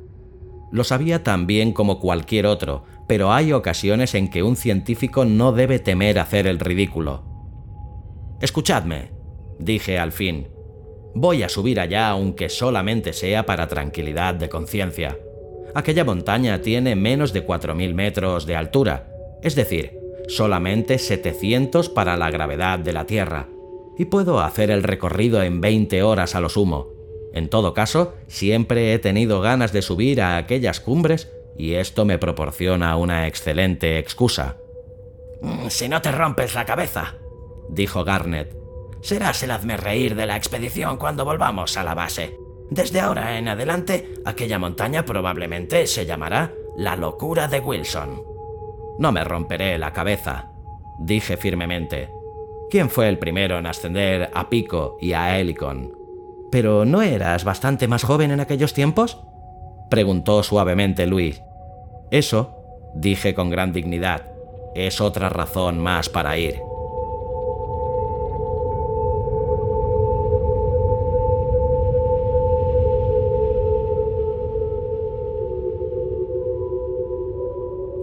Lo 0.71 0.83
sabía 0.83 1.23
tan 1.23 1.47
bien 1.47 1.73
como 1.73 1.99
cualquier 1.99 2.45
otro, 2.45 2.83
pero 3.07 3.33
hay 3.33 3.51
ocasiones 3.51 4.15
en 4.15 4.29
que 4.29 4.43
un 4.43 4.55
científico 4.55 5.25
no 5.25 5.51
debe 5.51 5.79
temer 5.79 6.19
hacer 6.19 6.47
el 6.47 6.59
ridículo. 6.59 7.23
Escuchadme, 8.41 9.11
dije 9.59 9.99
al 9.99 10.11
fin. 10.11 10.47
Voy 11.15 11.43
a 11.43 11.49
subir 11.49 11.79
allá 11.79 12.09
aunque 12.09 12.49
solamente 12.49 13.13
sea 13.13 13.45
para 13.45 13.67
tranquilidad 13.67 14.35
de 14.35 14.49
conciencia. 14.49 15.17
Aquella 15.75 16.03
montaña 16.03 16.61
tiene 16.61 16.95
menos 16.95 17.33
de 17.33 17.45
4.000 17.45 17.93
metros 17.93 18.45
de 18.45 18.55
altura, 18.55 19.07
es 19.41 19.55
decir, 19.55 19.97
solamente 20.27 20.97
700 20.97 21.89
para 21.89 22.17
la 22.17 22.29
gravedad 22.29 22.79
de 22.79 22.93
la 22.93 23.05
Tierra 23.05 23.52
y 23.97 24.05
puedo 24.05 24.39
hacer 24.41 24.71
el 24.71 24.83
recorrido 24.83 25.41
en 25.41 25.61
20 25.61 26.03
horas 26.03 26.35
a 26.35 26.41
lo 26.41 26.49
sumo. 26.49 26.87
En 27.33 27.49
todo 27.49 27.73
caso, 27.73 28.13
siempre 28.27 28.93
he 28.93 28.99
tenido 28.99 29.41
ganas 29.41 29.73
de 29.73 29.81
subir 29.81 30.21
a 30.21 30.37
aquellas 30.37 30.79
cumbres 30.79 31.31
y 31.57 31.73
esto 31.73 32.05
me 32.05 32.17
proporciona 32.17 32.95
una 32.97 33.27
excelente 33.27 33.97
excusa. 33.97 34.57
Mm, 35.41 35.67
si 35.69 35.89
no 35.89 36.01
te 36.01 36.11
rompes 36.11 36.55
la 36.55 36.65
cabeza, 36.65 37.15
dijo 37.69 38.03
Garnet, 38.03 38.55
serás 39.01 39.41
el 39.43 39.51
hazme 39.51 39.77
reír 39.77 40.15
de 40.15 40.25
la 40.25 40.37
expedición 40.37 40.97
cuando 40.97 41.25
volvamos 41.25 41.75
a 41.77 41.83
la 41.83 41.93
base. 41.93 42.37
Desde 42.69 43.01
ahora 43.01 43.37
en 43.37 43.47
adelante, 43.47 44.13
aquella 44.25 44.57
montaña 44.57 45.05
probablemente 45.05 45.85
se 45.87 46.05
llamará 46.05 46.53
la 46.77 46.95
locura 46.95 47.47
de 47.47 47.59
Wilson. 47.59 48.23
No 48.97 49.11
me 49.11 49.23
romperé 49.23 49.77
la 49.77 49.91
cabeza, 49.91 50.51
dije 50.99 51.37
firmemente. 51.37 52.09
¿Quién 52.73 52.89
fue 52.89 53.07
el 53.07 53.19
primero 53.19 53.59
en 53.59 53.67
ascender 53.67 54.31
a 54.33 54.49
Pico 54.49 54.97
y 54.99 55.13
a 55.13 55.37
Helicon? 55.37 55.95
¿Pero 56.51 56.85
no 56.85 57.03
eras 57.03 57.43
bastante 57.43 57.87
más 57.87 58.03
joven 58.03 58.31
en 58.31 58.39
aquellos 58.39 58.73
tiempos? 58.73 59.21
preguntó 59.91 60.41
suavemente 60.41 61.05
Luis. 61.05 61.43
Eso, 62.09 62.55
dije 62.95 63.35
con 63.35 63.51
gran 63.51 63.73
dignidad, 63.73 64.31
es 64.73 65.01
otra 65.01 65.29
razón 65.29 65.77
más 65.77 66.09
para 66.09 66.35
ir. 66.39 66.63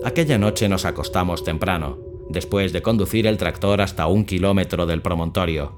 Aquella 0.05 0.39
noche 0.39 0.69
nos 0.69 0.85
acostamos 0.85 1.43
temprano 1.43 2.10
después 2.31 2.73
de 2.73 2.81
conducir 2.81 3.27
el 3.27 3.37
tractor 3.37 3.81
hasta 3.81 4.07
un 4.07 4.25
kilómetro 4.25 4.87
del 4.87 5.03
promontorio. 5.03 5.75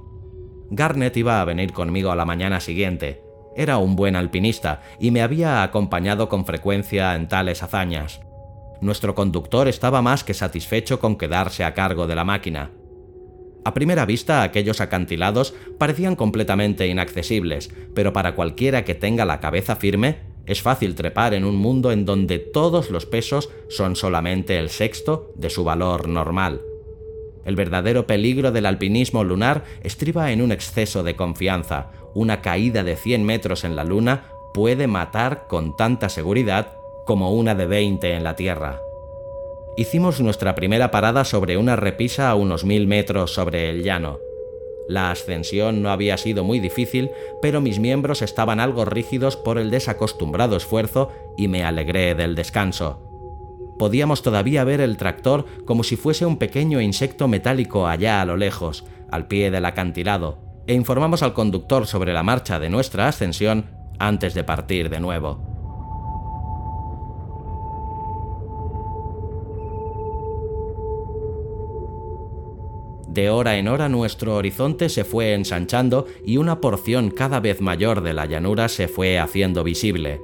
Garnet 0.71 1.17
iba 1.17 1.41
a 1.41 1.45
venir 1.45 1.73
conmigo 1.73 2.11
a 2.11 2.17
la 2.17 2.25
mañana 2.25 2.61
siguiente. 2.61 3.23
Era 3.57 3.79
un 3.79 3.97
buen 3.97 4.17
alpinista 4.17 4.83
y 5.01 5.11
me 5.11 5.23
había 5.23 5.63
acompañado 5.63 6.29
con 6.29 6.47
frecuencia 6.47 7.15
en 7.15 7.29
tales 7.29 7.63
hazañas. 7.63 8.21
Nuestro 8.81 9.15
conductor 9.15 9.69
estaba 9.69 10.03
más 10.03 10.25
que 10.25 10.35
satisfecho 10.35 11.01
con 11.01 11.17
quedarse 11.17 11.65
a 11.65 11.75
cargo 11.75 12.07
de 12.07 12.15
la 12.15 12.25
máquina. 12.25 12.71
A 13.65 13.75
primera 13.75 14.05
vista 14.07 14.43
aquellos 14.43 14.81
acantilados 14.81 15.55
parecían 15.79 16.17
completamente 16.17 16.87
inaccesibles, 16.89 17.71
pero 17.95 18.13
para 18.13 18.35
cualquiera 18.35 18.85
que 18.85 18.95
tenga 18.95 19.25
la 19.25 19.41
cabeza 19.41 19.77
firme, 19.77 20.32
es 20.47 20.63
fácil 20.63 20.95
trepar 20.95 21.35
en 21.35 21.45
un 21.45 21.57
mundo 21.57 21.93
en 21.93 22.05
donde 22.05 22.39
todos 22.39 22.91
los 22.91 23.07
pesos 23.07 23.51
son 23.69 23.97
solamente 23.97 24.59
el 24.59 24.71
sexto 24.71 25.31
de 25.37 25.51
su 25.51 25.65
valor 25.65 26.09
normal. 26.09 26.61
El 27.45 27.57
verdadero 27.57 28.07
peligro 28.07 28.53
del 28.53 28.67
alpinismo 28.67 29.25
lunar 29.25 29.65
estriba 29.83 30.31
en 30.33 30.43
un 30.43 30.53
exceso 30.53 31.03
de 31.03 31.17
confianza. 31.17 31.91
Una 32.15 32.41
caída 32.41 32.85
de 32.85 32.97
100 32.97 33.25
metros 33.25 33.65
en 33.65 33.75
la 33.75 33.85
Luna 33.85 34.27
puede 34.55 34.87
matar 34.87 35.47
con 35.49 35.77
tanta 35.77 36.09
seguridad 36.09 36.75
como 37.07 37.33
una 37.33 37.55
de 37.55 37.67
20 37.67 38.13
en 38.13 38.23
la 38.23 38.37
Tierra. 38.37 38.81
Hicimos 39.77 40.21
nuestra 40.21 40.55
primera 40.55 40.91
parada 40.91 41.25
sobre 41.25 41.57
una 41.57 41.77
repisa 41.77 42.31
a 42.31 42.35
unos 42.35 42.65
mil 42.65 42.87
metros 42.87 43.33
sobre 43.33 43.71
el 43.71 43.83
llano. 43.83 44.19
La 44.89 45.11
ascensión 45.11 45.83
no 45.83 45.91
había 45.91 46.17
sido 46.17 46.45
muy 46.45 46.61
difícil, 46.61 47.11
pero 47.41 47.61
mis 47.61 47.79
miembros 47.79 48.23
estaban 48.23 48.61
algo 48.61 48.85
rígidos 48.85 49.37
por 49.37 49.59
el 49.59 49.71
desacostumbrado 49.71 50.57
esfuerzo 50.57 51.11
y 51.37 51.49
me 51.49 51.65
alegré 51.65 52.15
del 52.15 52.35
descanso. 52.35 53.09
Podíamos 53.79 54.23
todavía 54.23 54.65
ver 54.65 54.81
el 54.81 54.97
tractor 54.97 55.47
como 55.65 55.83
si 55.83 55.97
fuese 55.97 56.27
un 56.27 56.37
pequeño 56.37 56.81
insecto 56.81 57.29
metálico 57.29 57.87
allá 57.87 58.21
a 58.21 58.25
lo 58.25 58.37
lejos, 58.37 58.85
al 59.11 59.27
pie 59.27 59.51
del 59.51 59.65
acantilado, 59.65 60.39
e 60.67 60.75
informamos 60.75 61.23
al 61.23 61.33
conductor 61.33 61.87
sobre 61.87 62.13
la 62.13 62.23
marcha 62.23 62.61
de 62.61 62.71
nuestra 62.71 63.09
ascensión 63.09 63.67
antes 63.99 64.35
de 64.35 64.45
partir 64.45 64.89
de 64.89 65.01
nuevo. 65.01 65.52
De 73.13 73.29
hora 73.29 73.59
en 73.59 73.69
hora 73.69 73.91
nuestro 73.91 74.37
horizonte 74.37 74.89
se 74.89 75.05
fue 75.05 75.35
ensanchando 75.35 76.07
y 76.25 76.39
una 76.39 76.63
porción 76.63 77.11
cada 77.11 77.41
vez 77.41 77.61
mayor 77.61 78.01
de 78.01 78.15
la 78.15 78.25
llanura 78.25 78.71
se 78.71 78.89
fue 78.89 79.19
haciendo 79.19 79.63
visible. 79.65 80.23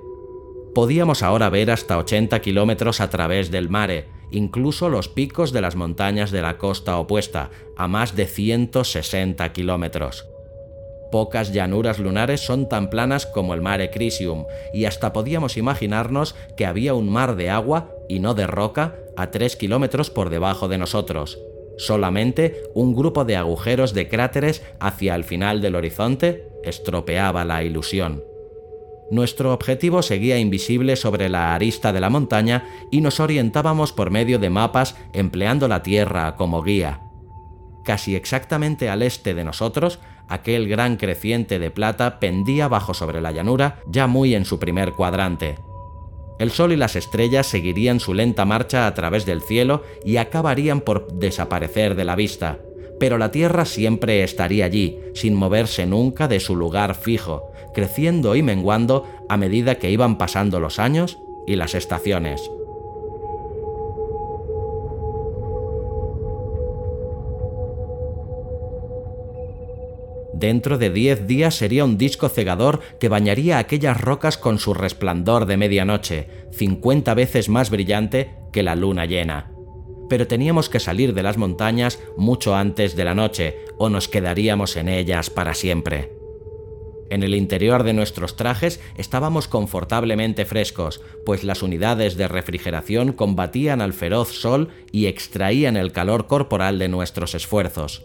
Podíamos 0.74 1.22
ahora 1.22 1.50
ver 1.50 1.70
hasta 1.70 1.98
80 1.98 2.40
kilómetros 2.40 3.02
a 3.02 3.10
través 3.10 3.50
del 3.50 3.68
mare, 3.68 4.06
incluso 4.30 4.88
los 4.88 5.10
picos 5.10 5.52
de 5.52 5.60
las 5.60 5.76
montañas 5.76 6.30
de 6.30 6.40
la 6.40 6.56
costa 6.56 6.96
opuesta, 6.96 7.50
a 7.76 7.88
más 7.88 8.16
de 8.16 8.24
160 8.24 9.52
kilómetros. 9.52 10.26
Pocas 11.12 11.52
llanuras 11.52 11.98
lunares 11.98 12.40
son 12.40 12.70
tan 12.70 12.88
planas 12.88 13.26
como 13.26 13.52
el 13.52 13.60
mare 13.60 13.90
Crisium, 13.90 14.46
y 14.72 14.86
hasta 14.86 15.12
podíamos 15.12 15.58
imaginarnos 15.58 16.34
que 16.56 16.64
había 16.64 16.94
un 16.94 17.10
mar 17.10 17.36
de 17.36 17.50
agua, 17.50 17.90
y 18.08 18.20
no 18.20 18.32
de 18.32 18.46
roca, 18.46 18.94
a 19.14 19.30
3 19.30 19.56
kilómetros 19.56 20.08
por 20.08 20.30
debajo 20.30 20.68
de 20.68 20.78
nosotros. 20.78 21.38
Solamente 21.78 22.62
un 22.74 22.94
grupo 22.94 23.24
de 23.24 23.36
agujeros 23.36 23.94
de 23.94 24.08
cráteres 24.08 24.62
hacia 24.80 25.14
el 25.14 25.24
final 25.24 25.62
del 25.62 25.76
horizonte 25.76 26.48
estropeaba 26.64 27.44
la 27.44 27.62
ilusión. 27.62 28.22
Nuestro 29.10 29.54
objetivo 29.54 30.02
seguía 30.02 30.38
invisible 30.38 30.96
sobre 30.96 31.28
la 31.28 31.54
arista 31.54 31.92
de 31.92 32.00
la 32.00 32.10
montaña 32.10 32.66
y 32.90 33.00
nos 33.00 33.20
orientábamos 33.20 33.92
por 33.92 34.10
medio 34.10 34.38
de 34.38 34.50
mapas 34.50 34.96
empleando 35.14 35.66
la 35.66 35.82
Tierra 35.82 36.36
como 36.36 36.62
guía. 36.62 37.00
Casi 37.84 38.16
exactamente 38.16 38.90
al 38.90 39.02
este 39.02 39.32
de 39.32 39.44
nosotros, 39.44 39.98
aquel 40.28 40.68
gran 40.68 40.96
creciente 40.96 41.58
de 41.58 41.70
plata 41.70 42.20
pendía 42.20 42.68
bajo 42.68 42.92
sobre 42.92 43.22
la 43.22 43.32
llanura, 43.32 43.80
ya 43.86 44.06
muy 44.06 44.34
en 44.34 44.44
su 44.44 44.58
primer 44.58 44.92
cuadrante. 44.92 45.56
El 46.38 46.50
sol 46.50 46.72
y 46.72 46.76
las 46.76 46.94
estrellas 46.96 47.46
seguirían 47.46 48.00
su 48.00 48.14
lenta 48.14 48.44
marcha 48.44 48.86
a 48.86 48.94
través 48.94 49.26
del 49.26 49.42
cielo 49.42 49.82
y 50.04 50.18
acabarían 50.18 50.80
por 50.80 51.12
desaparecer 51.12 51.96
de 51.96 52.04
la 52.04 52.14
vista, 52.14 52.58
pero 53.00 53.18
la 53.18 53.30
Tierra 53.30 53.64
siempre 53.64 54.22
estaría 54.22 54.64
allí, 54.64 54.98
sin 55.14 55.34
moverse 55.34 55.86
nunca 55.86 56.28
de 56.28 56.40
su 56.40 56.56
lugar 56.56 56.94
fijo, 56.94 57.50
creciendo 57.74 58.36
y 58.36 58.42
menguando 58.42 59.04
a 59.28 59.36
medida 59.36 59.76
que 59.76 59.90
iban 59.90 60.18
pasando 60.18 60.60
los 60.60 60.78
años 60.78 61.18
y 61.46 61.56
las 61.56 61.74
estaciones. 61.74 62.50
Dentro 70.38 70.78
de 70.78 70.90
diez 70.90 71.26
días 71.26 71.56
sería 71.56 71.84
un 71.84 71.98
disco 71.98 72.28
cegador 72.28 72.80
que 73.00 73.08
bañaría 73.08 73.58
aquellas 73.58 74.00
rocas 74.00 74.38
con 74.38 74.60
su 74.60 74.72
resplandor 74.72 75.46
de 75.46 75.56
medianoche, 75.56 76.28
50 76.52 77.12
veces 77.14 77.48
más 77.48 77.70
brillante 77.70 78.36
que 78.52 78.62
la 78.62 78.76
luna 78.76 79.04
llena. 79.04 79.50
Pero 80.08 80.28
teníamos 80.28 80.68
que 80.68 80.78
salir 80.78 81.12
de 81.12 81.24
las 81.24 81.38
montañas 81.38 81.98
mucho 82.16 82.54
antes 82.54 82.94
de 82.94 83.04
la 83.04 83.16
noche, 83.16 83.56
o 83.78 83.88
nos 83.88 84.06
quedaríamos 84.06 84.76
en 84.76 84.88
ellas 84.88 85.28
para 85.28 85.54
siempre. 85.54 86.12
En 87.10 87.24
el 87.24 87.34
interior 87.34 87.82
de 87.82 87.94
nuestros 87.94 88.36
trajes 88.36 88.80
estábamos 88.96 89.48
confortablemente 89.48 90.44
frescos, 90.44 91.00
pues 91.26 91.42
las 91.42 91.64
unidades 91.64 92.16
de 92.16 92.28
refrigeración 92.28 93.12
combatían 93.12 93.80
al 93.80 93.92
feroz 93.92 94.28
sol 94.28 94.68
y 94.92 95.06
extraían 95.06 95.76
el 95.76 95.90
calor 95.90 96.28
corporal 96.28 96.78
de 96.78 96.86
nuestros 96.86 97.34
esfuerzos. 97.34 98.04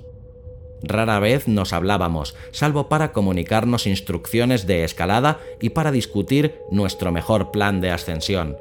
Rara 0.84 1.20
vez 1.20 1.48
nos 1.48 1.72
hablábamos, 1.72 2.36
salvo 2.52 2.90
para 2.90 3.14
comunicarnos 3.14 3.88
instrucciones 3.88 4.68
de 4.68 4.84
escalada 4.84 5.40
y 5.62 5.70
para 5.70 5.92
discutir 5.92 6.60
nuestro 6.70 7.12
mejor 7.12 7.52
plan 7.52 7.80
de 7.80 7.92
ascensión. 7.92 8.58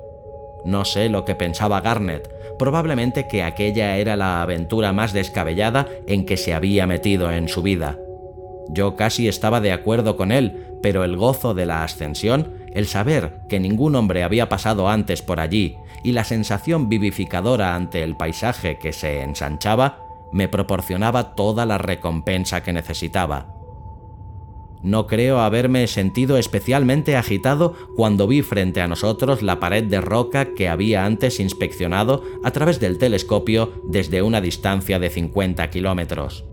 No 0.65 0.85
sé 0.85 1.09
lo 1.09 1.25
que 1.25 1.35
pensaba 1.35 1.81
Garnet, 1.81 2.33
probablemente 2.59 3.27
que 3.27 3.43
aquella 3.43 3.97
era 3.97 4.17
la 4.17 4.43
aventura 4.43 4.93
más 4.93 5.13
descabellada 5.13 5.89
en 6.07 6.25
que 6.25 6.37
se 6.37 6.55
había 6.55 6.87
metido 6.87 7.33
en 7.33 7.49
su 7.49 7.63
vida. 7.63 7.99
Yo 8.69 8.95
casi 8.95 9.27
estaba 9.27 9.61
de 9.61 9.73
acuerdo 9.73 10.17
con 10.17 10.31
él, 10.31 10.77
pero 10.81 11.03
el 11.03 11.17
gozo 11.17 11.55
de 11.55 11.67
la 11.67 11.83
ascensión, 11.83 12.55
el 12.73 12.87
saber 12.87 13.41
que 13.49 13.59
ningún 13.59 13.97
hombre 13.97 14.23
había 14.23 14.49
pasado 14.49 14.89
antes 14.89 15.23
por 15.23 15.41
allí 15.41 15.77
y 16.05 16.13
la 16.13 16.25
sensación 16.25 16.89
vivificadora 16.89 17.75
ante 17.75 18.03
el 18.03 18.17
paisaje 18.17 18.79
que 18.79 18.93
se 18.93 19.23
ensanchaba, 19.23 20.02
me 20.33 20.49
proporcionaba 20.49 21.35
toda 21.35 21.67
la 21.67 21.79
recompensa 21.79 22.63
que 22.63 22.73
necesitaba. 22.73 23.63
No 24.83 25.07
creo 25.07 25.39
haberme 25.41 25.87
sentido 25.87 26.37
especialmente 26.37 27.17
agitado 27.17 27.75
cuando 27.95 28.27
vi 28.27 28.43
frente 28.43 28.81
a 28.81 28.89
nosotros 28.89 29.41
la 29.41 29.61
pared 29.61 29.85
de 29.85 30.01
roca 30.01 30.55
que 30.55 30.69
había 30.69 31.05
antes 31.05 31.39
inspeccionado 31.39 32.25
a 32.43 32.51
través 32.51 32.81
del 32.81 32.99
telescopio 32.99 33.73
desde 33.85 34.23
una 34.23 34.41
distancia 34.41 34.99
de 34.99 35.09
50 35.09 35.71
kilómetros. 35.71 36.45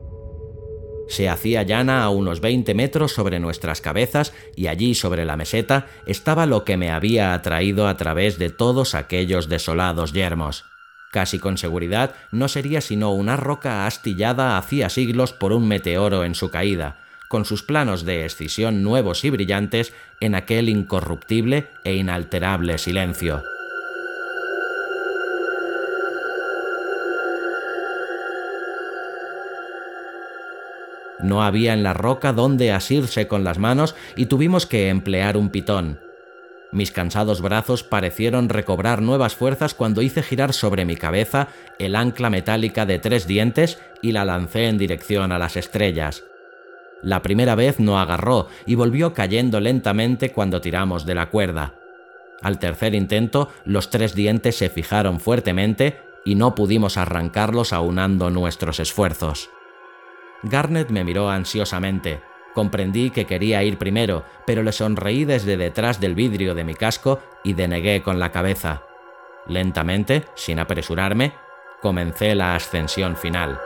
Se 1.08 1.28
hacía 1.28 1.64
llana 1.64 2.04
a 2.04 2.10
unos 2.12 2.40
20 2.40 2.76
metros 2.76 3.14
sobre 3.14 3.40
nuestras 3.40 3.82
cabezas 3.82 4.32
y 4.56 4.68
allí 4.68 4.94
sobre 4.94 5.26
la 5.26 5.36
meseta 5.36 5.88
estaba 6.06 6.46
lo 6.46 6.64
que 6.64 6.78
me 6.78 6.92
había 6.92 7.34
atraído 7.34 7.88
a 7.88 7.98
través 7.98 8.38
de 8.38 8.52
todos 8.52 8.94
aquellos 8.94 9.50
desolados 9.50 10.14
yermos. 10.14 10.69
Casi 11.12 11.40
con 11.40 11.58
seguridad 11.58 12.14
no 12.32 12.48
sería 12.48 12.82
sino 12.82 13.12
una 13.12 13.36
roca 13.36 13.88
astillada 13.88 14.58
hacía 14.58 14.90
siglos 14.90 15.34
por 15.34 15.54
un 15.54 15.68
meteoro 15.68 16.24
en 16.24 16.36
su 16.36 16.52
caída, 16.52 16.98
con 17.28 17.46
sus 17.46 17.64
planos 17.64 18.06
de 18.06 18.26
escisión 18.26 18.84
nuevos 18.84 19.24
y 19.26 19.32
brillantes 19.32 19.94
en 20.20 20.36
aquel 20.36 20.70
incorruptible 20.70 21.68
e 21.84 21.96
inalterable 21.96 22.78
silencio. 22.78 23.44
No 31.22 31.44
había 31.44 31.74
en 31.74 31.84
la 31.84 31.94
roca 31.94 32.34
donde 32.34 32.72
asirse 32.72 33.28
con 33.28 33.44
las 33.44 33.58
manos 33.58 33.96
y 34.16 34.28
tuvimos 34.28 34.66
que 34.66 34.90
emplear 34.90 35.38
un 35.38 35.50
pitón. 35.50 36.00
Mis 36.72 36.92
cansados 36.92 37.42
brazos 37.42 37.84
parecieron 37.84 38.48
recobrar 38.48 39.02
nuevas 39.02 39.36
fuerzas 39.36 39.74
cuando 39.74 40.02
hice 40.02 40.22
girar 40.22 40.54
sobre 40.54 40.86
mi 40.86 40.96
cabeza 40.96 41.48
el 41.80 41.96
ancla 41.96 42.30
metálica 42.30 42.86
de 42.86 43.00
tres 43.00 43.26
dientes 43.26 43.80
y 44.02 44.12
la 44.12 44.24
lancé 44.24 44.68
en 44.68 44.78
dirección 44.78 45.32
a 45.32 45.40
las 45.40 45.58
estrellas. 45.58 46.24
La 47.02 47.22
primera 47.22 47.56
vez 47.56 47.80
no 47.80 48.00
agarró 48.00 48.48
y 48.66 48.76
volvió 48.76 49.14
cayendo 49.14 49.60
lentamente 49.60 50.32
cuando 50.32 50.62
tiramos 50.62 51.06
de 51.06 51.16
la 51.16 51.30
cuerda. 51.30 51.74
Al 52.42 52.60
tercer 52.60 52.94
intento, 52.94 53.50
los 53.66 53.90
tres 53.90 54.16
dientes 54.16 54.58
se 54.58 54.70
fijaron 54.70 55.20
fuertemente 55.20 56.02
y 56.24 56.36
no 56.36 56.56
pudimos 56.56 56.98
arrancarlos 56.98 57.74
aunando 57.74 58.30
nuestros 58.30 58.80
esfuerzos. 58.80 59.50
Garnet 60.44 60.90
me 60.90 61.04
miró 61.04 61.30
ansiosamente. 61.30 62.22
Comprendí 62.60 63.10
que 63.10 63.26
quería 63.26 63.64
ir 63.64 63.78
primero, 63.78 64.26
pero 64.46 64.64
le 64.64 64.74
sonreí 64.74 65.24
desde 65.24 65.56
detrás 65.56 66.02
del 66.02 66.14
vidrio 66.14 66.56
de 66.56 66.66
mi 66.66 66.74
casco 66.76 67.22
y 67.42 67.54
denegué 67.54 68.02
con 68.02 68.20
la 68.20 68.34
cabeza. 68.34 68.84
Lentamente, 69.48 70.26
sin 70.36 70.60
apresurarme, 70.60 71.32
comencé 71.82 72.36
la 72.36 72.56
ascensión 72.56 73.16
final. 73.16 73.58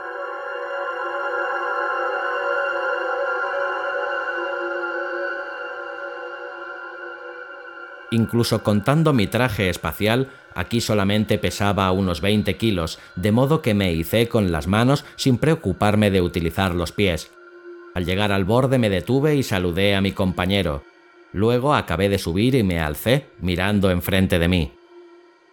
Incluso 8.12 8.62
contando 8.62 9.12
mi 9.12 9.26
traje 9.26 9.70
espacial, 9.70 10.28
aquí 10.54 10.80
solamente 10.80 11.38
pesaba 11.38 11.90
unos 11.90 12.20
20 12.20 12.56
kilos, 12.56 13.00
de 13.16 13.32
modo 13.32 13.60
que 13.60 13.74
me 13.74 13.92
hice 13.92 14.28
con 14.28 14.52
las 14.52 14.68
manos 14.68 15.04
sin 15.16 15.38
preocuparme 15.38 16.12
de 16.12 16.20
utilizar 16.20 16.76
los 16.76 16.92
pies. 16.92 17.32
Al 17.94 18.04
llegar 18.04 18.32
al 18.32 18.44
borde 18.44 18.78
me 18.78 18.90
detuve 18.90 19.36
y 19.36 19.42
saludé 19.42 19.94
a 19.94 20.00
mi 20.00 20.12
compañero. 20.12 20.82
Luego 21.32 21.74
acabé 21.74 22.08
de 22.08 22.18
subir 22.18 22.54
y 22.56 22.62
me 22.62 22.80
alcé, 22.80 23.26
mirando 23.40 23.90
enfrente 23.90 24.38
de 24.38 24.48
mí. 24.48 24.72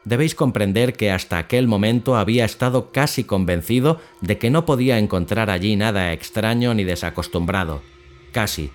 Debéis 0.03 0.33
comprender 0.33 0.93
que 0.93 1.11
hasta 1.11 1.37
aquel 1.37 1.67
momento 1.67 2.15
había 2.15 2.43
estado 2.45 2.91
casi 2.91 3.23
convencido 3.23 4.01
de 4.21 4.39
que 4.39 4.49
no 4.49 4.65
podía 4.65 4.97
encontrar 4.97 5.51
allí 5.51 5.75
nada 5.75 6.11
extraño 6.11 6.73
ni 6.73 6.83
desacostumbrado. 6.83 7.83
Casi, 8.31 8.71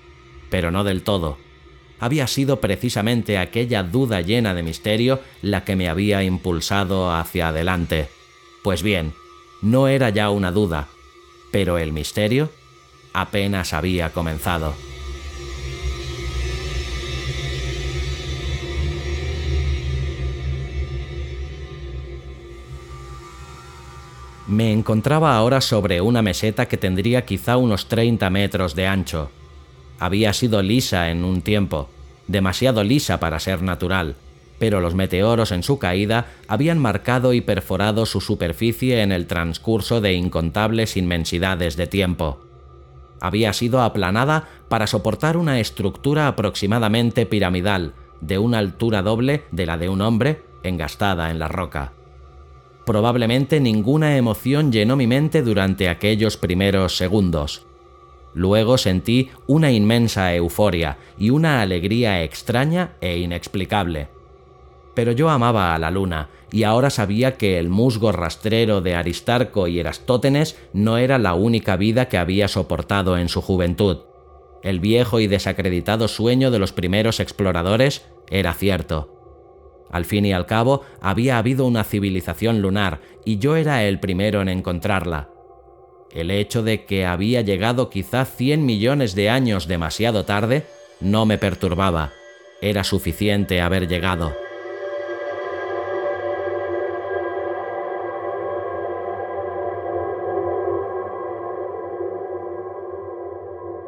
pero 0.50 0.70
no 0.70 0.84
del 0.84 1.02
todo. 1.02 1.38
Había 1.98 2.28
sido 2.28 2.60
precisamente 2.60 3.38
aquella 3.38 3.82
duda 3.82 4.20
llena 4.20 4.54
de 4.54 4.62
misterio 4.62 5.20
la 5.42 5.64
que 5.64 5.74
me 5.74 5.88
había 5.88 6.22
impulsado 6.22 7.12
hacia 7.12 7.48
adelante. 7.48 8.08
Pues 8.62 8.82
bien, 8.82 9.12
no 9.62 9.88
era 9.88 10.10
ya 10.10 10.30
una 10.30 10.52
duda, 10.52 10.88
pero 11.50 11.78
el 11.78 11.92
misterio 11.92 12.50
apenas 13.16 13.72
había 13.72 14.10
comenzado. 14.10 14.74
Me 24.46 24.70
encontraba 24.70 25.34
ahora 25.34 25.60
sobre 25.62 26.00
una 26.02 26.20
meseta 26.20 26.68
que 26.68 26.76
tendría 26.76 27.24
quizá 27.24 27.56
unos 27.56 27.88
30 27.88 28.28
metros 28.28 28.74
de 28.76 28.86
ancho. 28.86 29.30
Había 29.98 30.34
sido 30.34 30.62
lisa 30.62 31.10
en 31.10 31.24
un 31.24 31.40
tiempo, 31.40 31.88
demasiado 32.28 32.84
lisa 32.84 33.18
para 33.18 33.40
ser 33.40 33.62
natural, 33.62 34.14
pero 34.58 34.80
los 34.82 34.94
meteoros 34.94 35.52
en 35.52 35.62
su 35.62 35.78
caída 35.78 36.26
habían 36.48 36.78
marcado 36.78 37.32
y 37.32 37.40
perforado 37.40 38.04
su 38.04 38.20
superficie 38.20 39.00
en 39.00 39.10
el 39.10 39.26
transcurso 39.26 40.02
de 40.02 40.12
incontables 40.12 40.98
inmensidades 40.98 41.76
de 41.76 41.86
tiempo 41.86 42.45
había 43.20 43.52
sido 43.52 43.82
aplanada 43.82 44.48
para 44.68 44.86
soportar 44.86 45.36
una 45.36 45.60
estructura 45.60 46.28
aproximadamente 46.28 47.26
piramidal, 47.26 47.94
de 48.20 48.38
una 48.38 48.58
altura 48.58 49.02
doble 49.02 49.44
de 49.50 49.66
la 49.66 49.78
de 49.78 49.88
un 49.88 50.00
hombre, 50.00 50.42
engastada 50.62 51.30
en 51.30 51.38
la 51.38 51.48
roca. 51.48 51.92
Probablemente 52.84 53.60
ninguna 53.60 54.16
emoción 54.16 54.72
llenó 54.72 54.96
mi 54.96 55.06
mente 55.06 55.42
durante 55.42 55.88
aquellos 55.88 56.36
primeros 56.36 56.96
segundos. 56.96 57.66
Luego 58.32 58.78
sentí 58.78 59.30
una 59.46 59.72
inmensa 59.72 60.34
euforia 60.34 60.98
y 61.18 61.30
una 61.30 61.62
alegría 61.62 62.22
extraña 62.22 62.92
e 63.00 63.18
inexplicable 63.18 64.15
pero 64.96 65.12
yo 65.12 65.28
amaba 65.28 65.74
a 65.74 65.78
la 65.78 65.90
luna, 65.90 66.30
y 66.50 66.62
ahora 66.62 66.88
sabía 66.88 67.36
que 67.36 67.58
el 67.58 67.68
musgo 67.68 68.12
rastrero 68.12 68.80
de 68.80 68.94
Aristarco 68.94 69.68
y 69.68 69.78
Erastótenes 69.78 70.56
no 70.72 70.96
era 70.96 71.18
la 71.18 71.34
única 71.34 71.76
vida 71.76 72.08
que 72.08 72.16
había 72.16 72.48
soportado 72.48 73.18
en 73.18 73.28
su 73.28 73.42
juventud. 73.42 73.98
El 74.62 74.80
viejo 74.80 75.20
y 75.20 75.26
desacreditado 75.26 76.08
sueño 76.08 76.50
de 76.50 76.58
los 76.58 76.72
primeros 76.72 77.20
exploradores 77.20 78.06
era 78.30 78.54
cierto. 78.54 79.12
Al 79.92 80.06
fin 80.06 80.24
y 80.24 80.32
al 80.32 80.46
cabo, 80.46 80.80
había 81.02 81.36
habido 81.36 81.66
una 81.66 81.84
civilización 81.84 82.62
lunar, 82.62 83.00
y 83.26 83.36
yo 83.36 83.54
era 83.56 83.84
el 83.84 84.00
primero 84.00 84.40
en 84.40 84.48
encontrarla. 84.48 85.28
El 86.10 86.30
hecho 86.30 86.62
de 86.62 86.86
que 86.86 87.04
había 87.04 87.42
llegado 87.42 87.90
quizá 87.90 88.24
100 88.24 88.64
millones 88.64 89.14
de 89.14 89.28
años 89.28 89.68
demasiado 89.68 90.24
tarde 90.24 90.64
no 91.00 91.26
me 91.26 91.36
perturbaba. 91.36 92.12
Era 92.62 92.82
suficiente 92.82 93.60
haber 93.60 93.88
llegado. 93.88 94.45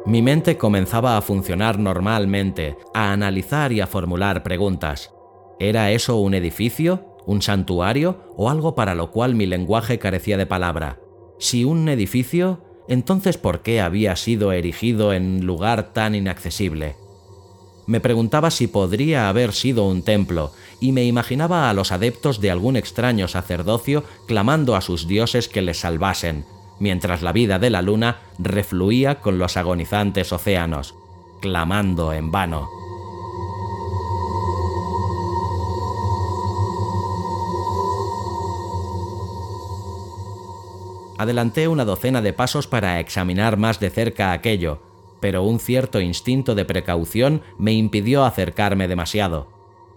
Mi 0.09 0.23
mente 0.23 0.57
comenzaba 0.57 1.17
a 1.17 1.21
funcionar 1.21 1.77
normalmente, 1.77 2.75
a 2.95 3.13
analizar 3.13 3.71
y 3.71 3.79
a 3.79 3.85
formular 3.85 4.41
preguntas. 4.41 5.11
¿Era 5.59 5.91
eso 5.91 6.15
un 6.15 6.33
edificio, 6.33 7.15
un 7.27 7.43
santuario 7.43 8.17
o 8.35 8.49
algo 8.49 8.73
para 8.73 8.95
lo 8.95 9.11
cual 9.11 9.35
mi 9.35 9.45
lenguaje 9.45 9.99
carecía 9.99 10.35
de 10.35 10.47
palabra? 10.47 10.97
Si 11.37 11.63
un 11.63 11.87
edificio, 11.89 12.59
entonces 12.87 13.37
¿por 13.37 13.61
qué 13.61 13.81
había 13.81 14.15
sido 14.15 14.51
erigido 14.51 15.13
en 15.13 15.45
lugar 15.45 15.93
tan 15.93 16.15
inaccesible? 16.15 16.95
Me 17.85 17.99
preguntaba 17.99 18.49
si 18.49 18.65
podría 18.65 19.29
haber 19.29 19.53
sido 19.53 19.87
un 19.87 20.01
templo, 20.01 20.53
y 20.81 20.91
me 20.91 21.03
imaginaba 21.03 21.69
a 21.69 21.73
los 21.75 21.91
adeptos 21.91 22.41
de 22.41 22.49
algún 22.49 22.77
extraño 22.77 23.27
sacerdocio 23.27 24.03
clamando 24.27 24.75
a 24.75 24.81
sus 24.81 25.07
dioses 25.07 25.47
que 25.47 25.61
les 25.61 25.81
salvasen, 25.81 26.45
mientras 26.79 27.21
la 27.21 27.31
vida 27.31 27.59
de 27.59 27.69
la 27.69 27.81
luna 27.81 28.17
refluía 28.37 29.21
con 29.21 29.37
los 29.37 29.57
agonizantes 29.57 30.31
océanos, 30.31 30.95
clamando 31.41 32.13
en 32.13 32.31
vano. 32.31 32.69
Adelanté 41.17 41.67
una 41.67 41.83
docena 41.83 42.21
de 42.21 42.31
pasos 42.31 42.65
para 42.65 43.01
examinar 43.01 43.57
más 43.57 43.81
de 43.81 43.89
cerca 43.89 44.31
aquello, 44.31 44.79
pero 45.19 45.43
un 45.43 45.59
cierto 45.59 45.99
instinto 45.99 46.55
de 46.55 46.63
precaución 46.63 47.41
me 47.57 47.73
impidió 47.73 48.23
acercarme 48.23 48.87
demasiado. 48.87 49.47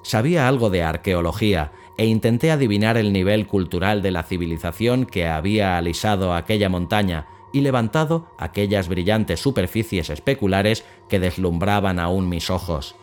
Sabía 0.02 0.48
algo 0.48 0.68
de 0.68 0.82
arqueología 0.82 1.70
e 1.96 2.06
intenté 2.06 2.50
adivinar 2.50 2.96
el 2.96 3.12
nivel 3.12 3.46
cultural 3.46 4.02
de 4.02 4.10
la 4.10 4.22
civilización 4.22 5.06
que 5.06 5.26
había 5.26 5.76
alisado 5.76 6.34
aquella 6.34 6.68
montaña 6.68 7.26
y 7.52 7.60
levantado 7.60 8.26
aquellas 8.38 8.88
brillantes 8.88 9.40
superficies 9.40 10.10
especulares 10.10 10.84
que 11.08 11.20
deslumbraban 11.20 11.98
aún 11.98 12.28
mis 12.28 12.50
ojos. 12.50 12.94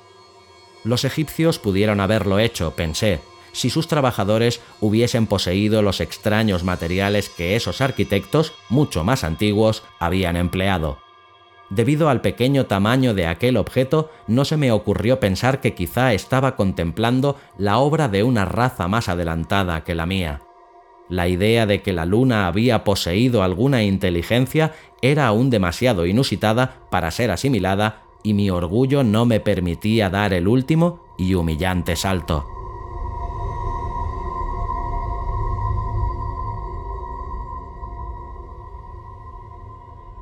Los 0.84 1.06
egipcios 1.06 1.60
pudieron 1.60 2.00
haberlo 2.00 2.40
hecho, 2.40 2.76
pensé, 2.76 3.20
si 3.52 3.70
sus 3.70 3.88
trabajadores 3.88 4.62
hubiesen 4.80 5.28
poseído 5.28 5.82
los 5.82 6.02
extraños 6.02 6.64
materiales 6.64 7.30
que 7.30 7.56
esos 7.56 7.82
arquitectos, 7.82 8.54
mucho 8.70 9.04
más 9.04 9.24
antiguos, 9.24 9.84
habían 10.00 10.36
empleado. 10.38 11.09
Debido 11.70 12.10
al 12.10 12.22
pequeño 12.22 12.66
tamaño 12.66 13.14
de 13.14 13.28
aquel 13.28 13.56
objeto, 13.58 14.10
no 14.28 14.44
se 14.44 14.58
me 14.58 14.72
ocurrió 14.72 15.20
pensar 15.20 15.62
que 15.62 15.76
quizá 15.76 16.14
estaba 16.14 16.56
contemplando 16.56 17.38
la 17.58 17.78
obra 17.78 18.08
de 18.08 18.24
una 18.24 18.46
raza 18.46 18.88
más 18.88 19.08
adelantada 19.08 19.84
que 19.84 19.94
la 19.94 20.06
mía. 20.06 20.42
La 21.10 21.28
idea 21.28 21.66
de 21.66 21.82
que 21.82 21.94
la 21.94 22.06
luna 22.06 22.48
había 22.48 22.84
poseído 22.84 23.44
alguna 23.44 23.84
inteligencia 23.84 24.74
era 25.02 25.28
aún 25.28 25.50
demasiado 25.50 26.06
inusitada 26.06 26.76
para 26.90 27.12
ser 27.12 27.32
asimilada 27.32 28.04
y 28.24 28.34
mi 28.34 28.50
orgullo 28.50 29.04
no 29.04 29.26
me 29.26 29.40
permitía 29.40 30.10
dar 30.10 30.34
el 30.34 30.48
último 30.48 31.04
y 31.18 31.36
humillante 31.36 31.96
salto. 31.96 32.59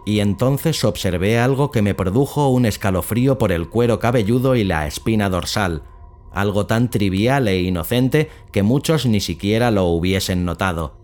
Y 0.08 0.22
entonces 0.22 0.86
observé 0.86 1.38
algo 1.38 1.70
que 1.70 1.82
me 1.82 1.93
produjo 1.93 2.48
un 2.48 2.65
escalofrío 2.65 3.38
por 3.38 3.52
el 3.52 3.67
cuero 3.67 4.00
cabelludo 4.00 4.56
y 4.56 4.63
la 4.63 4.88
espina 4.88 5.30
dorsal, 5.30 5.84
algo 6.32 6.65
tan 6.65 6.89
trivial 6.89 7.50
e 7.50 7.60
inocente 7.60 8.30
que 8.54 8.63
muchos 8.63 9.06
ni 9.06 9.20
siquiera 9.20 9.70
lo 9.70 9.88
hubiesen 9.88 10.46
notado. 10.46 10.96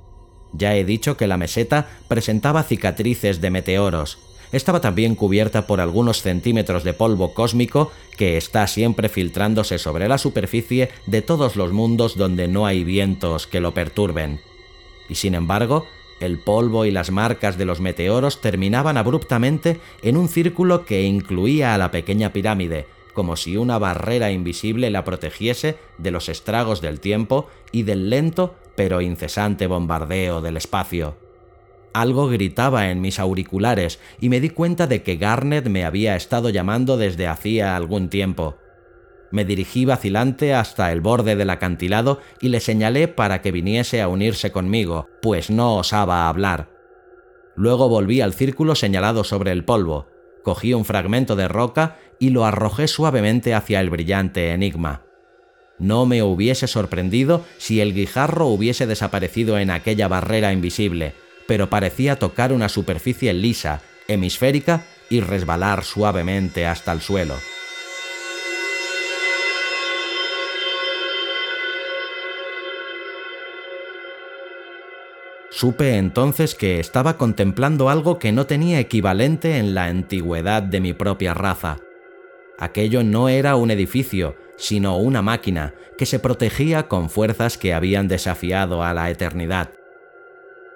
Ya 0.53 0.77
he 0.77 0.85
dicho 0.85 1.17
que 1.17 1.27
la 1.27 1.35
meseta 1.35 1.89
presentaba 2.07 2.63
cicatrices 2.63 3.41
de 3.41 3.51
meteoros. 3.51 4.19
Estaba 4.53 4.79
también 4.79 5.15
cubierta 5.15 5.67
por 5.67 5.81
algunos 5.81 6.21
centímetros 6.21 6.85
de 6.85 6.93
polvo 6.93 7.33
cósmico 7.33 7.91
que 8.15 8.37
está 8.37 8.67
siempre 8.67 9.09
filtrándose 9.09 9.79
sobre 9.79 10.07
la 10.07 10.17
superficie 10.17 10.91
de 11.07 11.21
todos 11.21 11.57
los 11.57 11.73
mundos 11.73 12.15
donde 12.15 12.47
no 12.47 12.65
hay 12.65 12.85
vientos 12.85 13.47
que 13.47 13.59
lo 13.59 13.73
perturben. 13.73 14.39
Y 15.09 15.15
sin 15.15 15.35
embargo, 15.35 15.85
el 16.23 16.39
polvo 16.39 16.85
y 16.85 16.91
las 16.91 17.11
marcas 17.11 17.57
de 17.57 17.65
los 17.65 17.81
meteoros 17.81 18.41
terminaban 18.41 18.97
abruptamente 18.97 19.79
en 20.01 20.17
un 20.17 20.27
círculo 20.27 20.85
que 20.85 21.03
incluía 21.03 21.73
a 21.73 21.77
la 21.77 21.91
pequeña 21.91 22.33
pirámide, 22.33 22.87
como 23.13 23.35
si 23.35 23.57
una 23.57 23.77
barrera 23.77 24.31
invisible 24.31 24.89
la 24.89 25.03
protegiese 25.03 25.77
de 25.97 26.11
los 26.11 26.29
estragos 26.29 26.81
del 26.81 26.99
tiempo 26.99 27.47
y 27.71 27.83
del 27.83 28.09
lento 28.09 28.55
pero 28.75 29.01
incesante 29.01 29.67
bombardeo 29.67 30.41
del 30.41 30.57
espacio. 30.57 31.15
Algo 31.93 32.27
gritaba 32.27 32.89
en 32.89 33.01
mis 33.01 33.19
auriculares 33.19 33.99
y 34.19 34.29
me 34.29 34.39
di 34.39 34.49
cuenta 34.49 34.87
de 34.87 35.03
que 35.03 35.17
Garnet 35.17 35.67
me 35.67 35.85
había 35.85 36.15
estado 36.15 36.49
llamando 36.49 36.97
desde 36.97 37.27
hacía 37.27 37.75
algún 37.75 38.09
tiempo 38.09 38.55
me 39.33 39.45
dirigí 39.45 39.83
vacilante 39.83 40.53
hasta 40.53 40.91
el 40.91 41.01
borde 41.01 41.35
del 41.35 41.49
acantilado 41.49 42.19
y 42.39 42.49
le 42.49 42.59
señalé 42.59 43.07
para 43.07 43.41
que 43.41 43.51
viniese 43.51 43.99
a 43.99 44.07
unirse 44.07 44.51
conmigo, 44.51 45.09
pues 45.23 45.49
no 45.49 45.75
osaba 45.75 46.29
hablar. 46.29 46.69
Luego 47.55 47.89
volví 47.89 48.21
al 48.21 48.35
círculo 48.35 48.75
señalado 48.75 49.23
sobre 49.23 49.51
el 49.51 49.65
polvo, 49.65 50.07
cogí 50.43 50.75
un 50.75 50.85
fragmento 50.85 51.35
de 51.35 51.47
roca 51.47 51.97
y 52.19 52.29
lo 52.29 52.45
arrojé 52.45 52.87
suavemente 52.87 53.55
hacia 53.55 53.79
el 53.79 53.89
brillante 53.89 54.51
enigma. 54.51 55.01
No 55.79 56.05
me 56.05 56.21
hubiese 56.21 56.67
sorprendido 56.67 57.43
si 57.57 57.81
el 57.81 57.95
guijarro 57.95 58.45
hubiese 58.45 58.85
desaparecido 58.85 59.57
en 59.57 59.71
aquella 59.71 60.07
barrera 60.07 60.53
invisible, 60.53 61.15
pero 61.47 61.71
parecía 61.71 62.19
tocar 62.19 62.53
una 62.53 62.69
superficie 62.69 63.33
lisa, 63.33 63.81
hemisférica 64.07 64.85
y 65.09 65.21
resbalar 65.21 65.83
suavemente 65.83 66.67
hasta 66.67 66.91
el 66.91 67.01
suelo. 67.01 67.33
Supe 75.63 75.95
entonces 75.95 76.55
que 76.55 76.81
estaba 76.81 77.15
contemplando 77.15 77.89
algo 77.89 78.19
que 78.19 78.33
no 78.33 78.45
tenía 78.45 78.81
equivalente 78.81 79.59
en 79.59 79.73
la 79.73 79.85
antigüedad 79.85 80.61
de 80.61 80.81
mi 80.81 80.91
propia 80.91 81.33
raza. 81.33 81.77
Aquello 82.59 83.01
no 83.01 83.29
era 83.29 83.55
un 83.55 83.71
edificio, 83.71 84.35
sino 84.57 84.97
una 84.97 85.21
máquina 85.21 85.73
que 85.97 86.05
se 86.05 86.19
protegía 86.19 86.89
con 86.89 87.09
fuerzas 87.09 87.57
que 87.57 87.73
habían 87.73 88.09
desafiado 88.09 88.83
a 88.83 88.93
la 88.93 89.09
eternidad. 89.09 89.69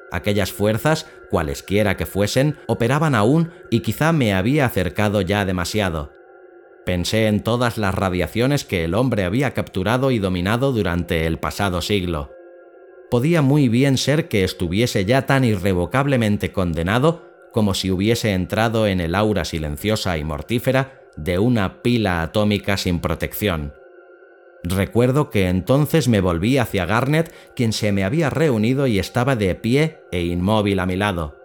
Aquellas 0.09 0.53
fuerzas, 0.53 1.05
cualesquiera 1.29 1.97
que 1.97 2.05
fuesen, 2.05 2.55
operaban 2.67 3.13
aún 3.13 3.51
y 3.69 3.81
quizá 3.81 4.13
me 4.13 4.33
había 4.33 4.65
acercado 4.65 5.19
ya 5.19 5.43
demasiado. 5.43 6.13
Pensé 6.85 7.27
en 7.27 7.43
todas 7.43 7.77
las 7.77 7.93
radiaciones 7.93 8.63
que 8.63 8.85
el 8.85 8.93
hombre 8.93 9.25
había 9.25 9.53
capturado 9.53 10.11
y 10.11 10.19
dominado 10.19 10.71
durante 10.71 11.25
el 11.27 11.39
pasado 11.39 11.81
siglo 11.81 12.36
podía 13.09 13.41
muy 13.41 13.69
bien 13.69 13.97
ser 13.97 14.27
que 14.27 14.43
estuviese 14.43 15.05
ya 15.05 15.25
tan 15.25 15.43
irrevocablemente 15.43 16.51
condenado 16.51 17.25
como 17.51 17.73
si 17.73 17.89
hubiese 17.91 18.33
entrado 18.33 18.87
en 18.87 19.01
el 19.01 19.15
aura 19.15 19.45
silenciosa 19.45 20.17
y 20.17 20.23
mortífera 20.23 21.01
de 21.15 21.39
una 21.39 21.81
pila 21.81 22.21
atómica 22.21 22.77
sin 22.77 22.99
protección. 22.99 23.73
Recuerdo 24.63 25.29
que 25.29 25.47
entonces 25.47 26.07
me 26.07 26.21
volví 26.21 26.57
hacia 26.57 26.85
Garnet, 26.85 27.33
quien 27.55 27.73
se 27.73 27.91
me 27.91 28.03
había 28.03 28.29
reunido 28.29 28.87
y 28.87 28.99
estaba 28.99 29.35
de 29.35 29.55
pie 29.55 30.01
e 30.11 30.23
inmóvil 30.23 30.79
a 30.79 30.85
mi 30.85 30.95
lado. 30.95 31.35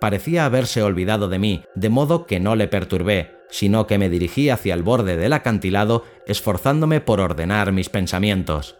Parecía 0.00 0.44
haberse 0.44 0.82
olvidado 0.82 1.28
de 1.28 1.38
mí, 1.38 1.64
de 1.74 1.88
modo 1.88 2.26
que 2.26 2.40
no 2.40 2.56
le 2.56 2.68
perturbé, 2.68 3.38
sino 3.50 3.86
que 3.86 3.98
me 3.98 4.08
dirigí 4.08 4.50
hacia 4.50 4.74
el 4.74 4.82
borde 4.82 5.16
del 5.16 5.32
acantilado, 5.32 6.04
esforzándome 6.26 7.00
por 7.00 7.20
ordenar 7.20 7.72
mis 7.72 7.88
pensamientos. 7.88 8.76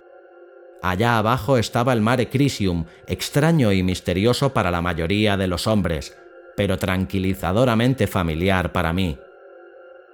Allá 0.83 1.19
abajo 1.19 1.59
estaba 1.59 1.93
el 1.93 2.01
mare 2.01 2.29
Crisium, 2.29 2.85
extraño 3.07 3.73
y 3.73 3.83
misterioso 3.83 4.53
para 4.53 4.71
la 4.71 4.81
mayoría 4.81 5.37
de 5.37 5.49
los 5.49 5.67
hombres, 5.67 6.17
pero 6.57 6.79
tranquilizadoramente 6.79 8.07
familiar 8.07 8.73
para 8.73 8.93
mí. 8.93 9.19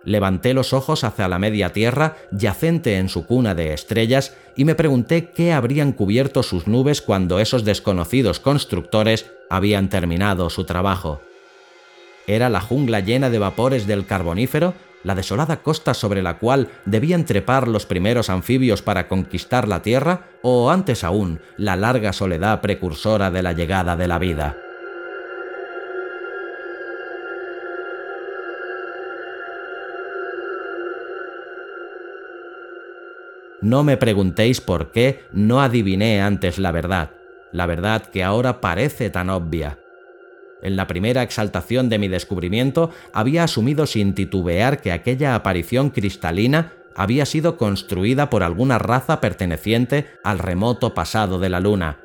Levanté 0.05 0.53
los 0.53 0.73
ojos 0.73 1.03
hacia 1.05 1.29
la 1.29 1.39
media 1.39 1.73
tierra, 1.73 2.17
yacente 2.31 2.99
en 2.99 3.09
su 3.09 3.27
cuna 3.27 3.55
de 3.55 3.73
estrellas, 3.73 4.37
y 4.55 4.65
me 4.65 4.75
pregunté 4.75 5.31
qué 5.31 5.53
habrían 5.53 5.93
cubierto 5.93 6.43
sus 6.43 6.67
nubes 6.67 7.01
cuando 7.01 7.41
esos 7.41 7.65
desconocidos 7.65 8.41
constructores 8.41 9.31
habían 9.49 9.89
terminado 9.89 10.51
su 10.51 10.65
trabajo. 10.65 11.23
¿Era 12.27 12.49
la 12.49 12.61
jungla 12.61 13.01
llena 13.01 13.31
de 13.31 13.39
vapores 13.39 13.87
del 13.87 14.07
carbonífero 14.07 14.75
la 15.05 15.15
desolada 15.15 15.63
costa 15.63 15.95
sobre 15.95 16.23
la 16.23 16.39
cual 16.39 16.69
debían 16.85 17.25
trepar 17.25 17.69
los 17.69 17.87
primeros 17.87 18.31
anfibios 18.31 18.83
para 18.83 19.07
conquistar 19.07 19.69
la 19.69 19.83
Tierra, 19.83 20.27
o 20.43 20.71
antes 20.71 21.05
aún, 21.05 21.41
la 21.57 21.77
larga 21.77 22.13
soledad 22.13 22.61
precursora 22.61 23.31
de 23.31 23.43
la 23.43 23.53
llegada 23.53 23.97
de 23.97 24.09
la 24.09 24.19
vida. 24.19 24.57
No 33.61 33.83
me 33.83 33.97
preguntéis 33.97 34.61
por 34.61 34.91
qué 34.91 35.25
no 35.33 35.63
adiviné 35.63 36.21
antes 36.21 36.59
la 36.59 36.71
verdad, 36.71 37.13
la 37.51 37.65
verdad 37.65 38.05
que 38.05 38.23
ahora 38.23 38.61
parece 38.61 39.09
tan 39.09 39.31
obvia. 39.31 39.79
En 40.65 40.77
la 40.77 40.87
primera 40.87 41.23
exaltación 41.23 41.91
de 41.91 41.99
mi 41.99 42.09
descubrimiento 42.09 42.91
había 43.13 43.45
asumido 43.45 43.87
sin 43.87 44.15
titubear 44.15 44.81
que 44.81 44.93
aquella 44.93 45.35
aparición 45.35 45.91
cristalina 45.91 46.73
había 46.97 47.27
sido 47.27 47.59
construida 47.59 48.31
por 48.31 48.43
alguna 48.43 48.79
raza 48.79 49.21
perteneciente 49.21 50.07
al 50.25 50.39
remoto 50.39 50.95
pasado 50.95 51.39
de 51.39 51.51
la 51.51 51.61
Luna, 51.61 51.99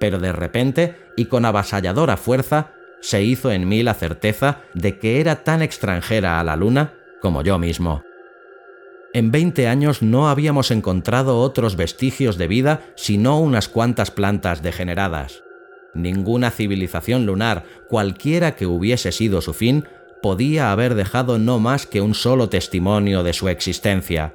pero 0.00 0.18
de 0.18 0.32
repente 0.32 0.96
y 1.14 1.26
con 1.26 1.44
avasalladora 1.44 2.16
fuerza 2.16 2.72
se 3.02 3.22
hizo 3.22 3.52
en 3.52 3.68
mí 3.68 3.82
la 3.82 3.92
certeza 3.92 4.60
de 4.72 4.98
que 4.98 5.20
era 5.20 5.44
tan 5.44 5.60
extranjera 5.60 6.40
a 6.40 6.44
la 6.44 6.56
Luna 6.56 6.94
como 7.20 7.42
yo 7.42 7.58
mismo. 7.58 8.02
En 9.12 9.30
20 9.30 9.68
años 9.68 10.00
no 10.00 10.30
habíamos 10.30 10.70
encontrado 10.70 11.38
otros 11.40 11.76
vestigios 11.76 12.38
de 12.38 12.48
vida 12.48 12.80
sino 12.96 13.38
unas 13.40 13.68
cuantas 13.68 14.10
plantas 14.10 14.62
degeneradas. 14.62 15.42
Ninguna 15.96 16.50
civilización 16.50 17.24
lunar, 17.24 17.64
cualquiera 17.88 18.54
que 18.54 18.66
hubiese 18.66 19.12
sido 19.12 19.40
su 19.40 19.54
fin, 19.54 19.84
podía 20.22 20.70
haber 20.70 20.94
dejado 20.94 21.38
no 21.38 21.58
más 21.58 21.86
que 21.86 22.00
un 22.02 22.14
solo 22.14 22.48
testimonio 22.48 23.22
de 23.22 23.32
su 23.32 23.48
existencia. 23.48 24.34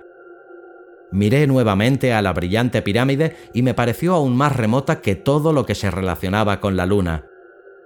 Miré 1.12 1.46
nuevamente 1.46 2.14
a 2.14 2.22
la 2.22 2.34
brillante 2.34 2.82
pirámide 2.82 3.36
y 3.54 3.62
me 3.62 3.74
pareció 3.74 4.16
aún 4.16 4.36
más 4.36 4.56
remota 4.56 5.02
que 5.02 5.16
todo 5.16 5.54
lo 5.54 5.66
que 5.66 5.76
se 5.76 5.92
relacionaba 5.92 6.60
con 6.60 6.76
la 6.78 6.86
luna. 6.86 7.26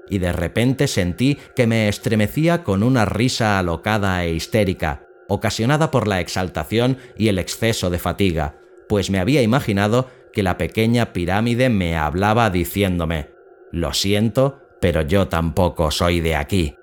Y 0.09 0.19
de 0.19 0.31
repente 0.31 0.87
sentí 0.87 1.39
que 1.55 1.67
me 1.67 1.89
estremecía 1.89 2.63
con 2.63 2.83
una 2.83 3.05
risa 3.05 3.59
alocada 3.59 4.23
e 4.23 4.33
histérica, 4.33 5.07
ocasionada 5.27 5.91
por 5.91 6.07
la 6.07 6.21
exaltación 6.21 6.97
y 7.17 7.27
el 7.27 7.39
exceso 7.39 7.89
de 7.89 7.97
fatiga, 7.97 8.55
pues 8.87 9.09
me 9.09 9.19
había 9.19 9.41
imaginado 9.41 10.07
que 10.31 10.43
la 10.43 10.57
pequeña 10.57 11.11
pirámide 11.11 11.69
me 11.69 11.97
hablaba 11.97 12.51
diciéndome, 12.51 13.34
lo 13.75 13.93
siento, 13.93 14.61
pero 14.79 15.01
yo 15.01 15.27
tampoco 15.27 15.91
soy 15.91 16.21
de 16.21 16.37
aquí. 16.37 16.75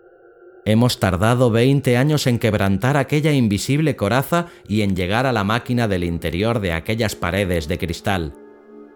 Hemos 0.67 1.01
tardado 1.01 1.51
20 1.51 1.97
años 1.97 2.27
en 2.27 2.39
quebrantar 2.39 2.99
aquella 2.99 3.33
invisible 3.33 3.97
coraza 3.97 4.49
y 4.69 4.83
en 4.83 4.95
llegar 4.95 5.25
a 5.25 5.33
la 5.33 5.43
máquina 5.43 5.89
del 5.89 6.05
interior 6.05 6.61
de 6.61 6.73
aquellas 6.73 7.17
paredes 7.17 7.67
de 7.67 7.79
cristal. 7.79 8.35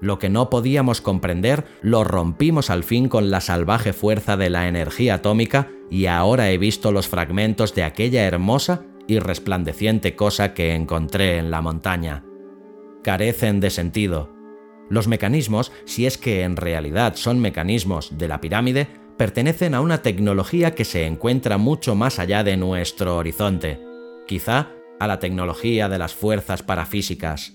Lo 0.02 0.18
que 0.18 0.28
no 0.28 0.50
podíamos 0.50 1.00
comprender 1.00 1.64
lo 1.80 2.04
rompimos 2.04 2.68
al 2.68 2.84
fin 2.84 3.08
con 3.08 3.30
la 3.30 3.40
salvaje 3.40 3.94
fuerza 3.94 4.36
de 4.36 4.50
la 4.50 4.68
energía 4.68 5.14
atómica 5.14 5.70
y 5.90 6.04
ahora 6.04 6.50
he 6.50 6.58
visto 6.58 6.92
los 6.92 7.08
fragmentos 7.08 7.74
de 7.74 7.82
aquella 7.82 8.24
hermosa 8.24 8.82
y 9.08 9.20
resplandeciente 9.20 10.14
cosa 10.14 10.52
que 10.52 10.74
encontré 10.74 11.38
en 11.38 11.50
la 11.50 11.62
montaña. 11.62 12.24
Carecen 13.02 13.60
de 13.60 13.70
sentido. 13.70 14.35
Los 14.88 15.08
mecanismos, 15.08 15.72
si 15.84 16.06
es 16.06 16.18
que 16.18 16.42
en 16.42 16.56
realidad 16.56 17.16
son 17.16 17.40
mecanismos 17.40 18.16
de 18.18 18.28
la 18.28 18.40
pirámide, 18.40 18.88
pertenecen 19.16 19.74
a 19.74 19.80
una 19.80 20.02
tecnología 20.02 20.74
que 20.74 20.84
se 20.84 21.06
encuentra 21.06 21.58
mucho 21.58 21.94
más 21.94 22.18
allá 22.18 22.44
de 22.44 22.56
nuestro 22.56 23.16
horizonte, 23.16 23.80
quizá 24.26 24.68
a 25.00 25.06
la 25.06 25.18
tecnología 25.18 25.88
de 25.88 25.98
las 25.98 26.14
fuerzas 26.14 26.62
parafísicas. 26.62 27.54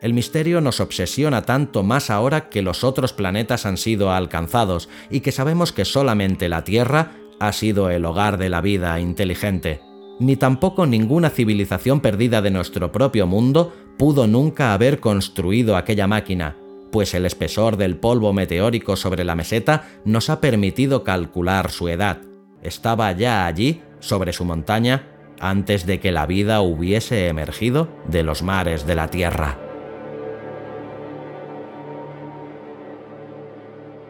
El 0.00 0.14
misterio 0.14 0.60
nos 0.60 0.80
obsesiona 0.80 1.42
tanto 1.42 1.84
más 1.84 2.10
ahora 2.10 2.48
que 2.48 2.62
los 2.62 2.82
otros 2.82 3.12
planetas 3.12 3.66
han 3.66 3.76
sido 3.76 4.10
alcanzados 4.10 4.88
y 5.10 5.20
que 5.20 5.30
sabemos 5.30 5.72
que 5.72 5.84
solamente 5.84 6.48
la 6.48 6.64
Tierra 6.64 7.12
ha 7.38 7.52
sido 7.52 7.88
el 7.90 8.04
hogar 8.04 8.36
de 8.36 8.48
la 8.48 8.60
vida 8.60 8.98
inteligente. 8.98 9.80
Ni 10.18 10.36
tampoco 10.36 10.86
ninguna 10.86 11.30
civilización 11.30 12.00
perdida 12.00 12.42
de 12.42 12.50
nuestro 12.50 12.90
propio 12.90 13.26
mundo 13.26 13.72
pudo 14.02 14.26
nunca 14.26 14.74
haber 14.74 14.98
construido 14.98 15.76
aquella 15.76 16.08
máquina, 16.08 16.56
pues 16.90 17.14
el 17.14 17.24
espesor 17.24 17.76
del 17.76 17.96
polvo 17.96 18.32
meteórico 18.32 18.96
sobre 18.96 19.22
la 19.22 19.36
meseta 19.36 19.84
nos 20.04 20.28
ha 20.28 20.40
permitido 20.40 21.04
calcular 21.04 21.70
su 21.70 21.86
edad. 21.88 22.18
Estaba 22.64 23.12
ya 23.12 23.46
allí, 23.46 23.80
sobre 24.00 24.32
su 24.32 24.44
montaña, 24.44 25.06
antes 25.38 25.86
de 25.86 26.00
que 26.00 26.10
la 26.10 26.26
vida 26.26 26.62
hubiese 26.62 27.28
emergido 27.28 27.86
de 28.08 28.24
los 28.24 28.42
mares 28.42 28.88
de 28.88 28.96
la 28.96 29.06
Tierra. 29.06 29.56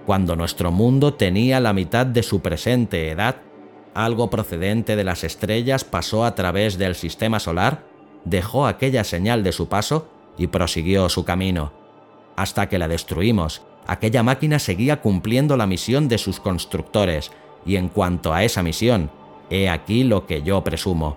Cuando 0.07 0.37
nuestro 0.37 0.72
mundo 0.72 1.12
tenía 1.12 1.61
la 1.61 1.74
mitad 1.74 2.07
de 2.07 2.22
su 2.22 2.40
presente 2.40 3.11
edad, 3.11 3.42
algo 3.92 4.31
procedente 4.31 4.96
de 4.96 5.05
las 5.05 5.22
estrellas 5.22 5.85
pasó 5.85 6.24
a 6.24 6.35
través 6.35 6.78
del 6.78 6.94
sistema 6.94 7.38
solar, 7.38 7.91
dejó 8.24 8.66
aquella 8.66 9.04
señal 9.04 9.42
de 9.42 9.52
su 9.52 9.68
paso 9.68 10.08
y 10.38 10.46
prosiguió 10.46 11.08
su 11.08 11.24
camino 11.24 11.82
hasta 12.37 12.68
que 12.68 12.78
la 12.78 12.88
destruimos. 12.88 13.62
Aquella 13.87 14.22
máquina 14.22 14.58
seguía 14.58 15.00
cumpliendo 15.00 15.56
la 15.56 15.66
misión 15.66 16.08
de 16.08 16.18
sus 16.18 16.40
constructores, 16.40 17.30
y 17.64 17.76
en 17.76 17.88
cuanto 17.88 18.32
a 18.32 18.44
esa 18.44 18.62
misión, 18.62 19.11
he 19.50 19.68
aquí 19.68 20.04
lo 20.04 20.26
que 20.26 20.42
yo 20.42 20.62
presumo. 20.64 21.16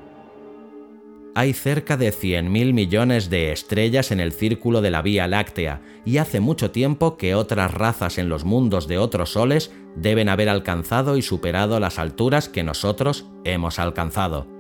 Hay 1.38 1.54
cerca 1.54 1.98
de 1.98 2.14
100.000 2.14 2.74
millones 2.74 3.30
de 3.30 3.52
estrellas 3.52 4.12
en 4.12 4.22
el 4.22 4.32
círculo 4.32 4.82
de 4.82 4.90
la 4.90 5.02
Vía 5.02 5.28
Láctea, 5.28 5.82
y 6.06 6.18
hace 6.18 6.40
mucho 6.40 6.72
tiempo 6.72 7.18
que 7.18 7.36
otras 7.36 7.74
razas 7.74 8.18
en 8.18 8.30
los 8.30 8.46
mundos 8.46 8.88
de 8.88 8.98
otros 8.98 9.34
soles 9.34 9.72
deben 9.96 10.30
haber 10.30 10.50
alcanzado 10.50 11.18
y 11.18 11.22
superado 11.22 11.80
las 11.80 12.00
alturas 12.00 12.48
que 12.48 12.64
nosotros 12.64 13.26
hemos 13.44 13.80
alcanzado. 13.80 14.55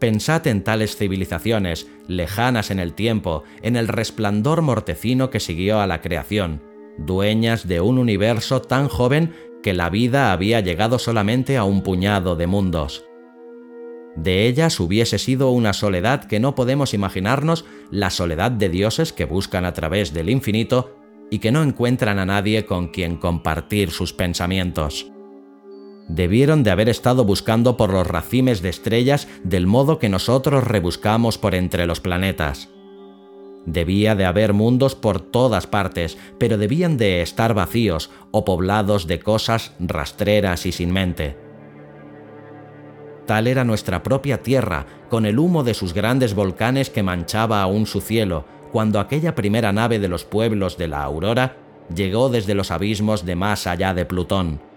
Pensad 0.00 0.46
en 0.46 0.64
tales 0.64 0.96
civilizaciones, 0.96 1.86
lejanas 2.08 2.70
en 2.70 2.80
el 2.80 2.94
tiempo, 2.94 3.44
en 3.60 3.76
el 3.76 3.86
resplandor 3.86 4.62
mortecino 4.62 5.28
que 5.28 5.40
siguió 5.40 5.78
a 5.78 5.86
la 5.86 6.00
creación, 6.00 6.62
dueñas 6.96 7.68
de 7.68 7.82
un 7.82 7.98
universo 7.98 8.62
tan 8.62 8.88
joven 8.88 9.34
que 9.62 9.74
la 9.74 9.90
vida 9.90 10.32
había 10.32 10.60
llegado 10.60 10.98
solamente 10.98 11.58
a 11.58 11.64
un 11.64 11.82
puñado 11.82 12.34
de 12.34 12.46
mundos. 12.46 13.04
De 14.16 14.46
ellas 14.46 14.80
hubiese 14.80 15.18
sido 15.18 15.50
una 15.50 15.74
soledad 15.74 16.24
que 16.24 16.40
no 16.40 16.54
podemos 16.54 16.94
imaginarnos 16.94 17.66
la 17.90 18.08
soledad 18.08 18.50
de 18.50 18.70
dioses 18.70 19.12
que 19.12 19.26
buscan 19.26 19.66
a 19.66 19.74
través 19.74 20.14
del 20.14 20.30
infinito 20.30 20.96
y 21.30 21.40
que 21.40 21.52
no 21.52 21.62
encuentran 21.62 22.18
a 22.18 22.24
nadie 22.24 22.64
con 22.64 22.88
quien 22.88 23.16
compartir 23.16 23.90
sus 23.90 24.14
pensamientos 24.14 25.12
debieron 26.14 26.64
de 26.64 26.72
haber 26.72 26.88
estado 26.88 27.24
buscando 27.24 27.76
por 27.76 27.92
los 27.92 28.06
racimes 28.06 28.62
de 28.62 28.68
estrellas 28.68 29.28
del 29.44 29.66
modo 29.66 29.98
que 29.98 30.08
nosotros 30.08 30.64
rebuscamos 30.64 31.38
por 31.38 31.54
entre 31.54 31.86
los 31.86 32.00
planetas. 32.00 32.68
Debía 33.64 34.16
de 34.16 34.24
haber 34.24 34.52
mundos 34.52 34.94
por 34.96 35.20
todas 35.20 35.66
partes, 35.66 36.18
pero 36.38 36.58
debían 36.58 36.96
de 36.96 37.22
estar 37.22 37.54
vacíos 37.54 38.10
o 38.32 38.44
poblados 38.44 39.06
de 39.06 39.20
cosas 39.20 39.72
rastreras 39.78 40.66
y 40.66 40.72
sin 40.72 40.92
mente. 40.92 41.36
Tal 43.26 43.46
era 43.46 43.64
nuestra 43.64 44.02
propia 44.02 44.42
Tierra, 44.42 44.86
con 45.08 45.26
el 45.26 45.38
humo 45.38 45.62
de 45.62 45.74
sus 45.74 45.94
grandes 45.94 46.34
volcanes 46.34 46.90
que 46.90 47.04
manchaba 47.04 47.62
aún 47.62 47.86
su 47.86 48.00
cielo, 48.00 48.44
cuando 48.72 48.98
aquella 48.98 49.36
primera 49.36 49.72
nave 49.72 50.00
de 50.00 50.08
los 50.08 50.24
pueblos 50.24 50.76
de 50.76 50.88
la 50.88 51.02
Aurora 51.04 51.56
llegó 51.94 52.30
desde 52.30 52.54
los 52.54 52.72
abismos 52.72 53.24
de 53.24 53.36
más 53.36 53.68
allá 53.68 53.94
de 53.94 54.06
Plutón 54.06 54.69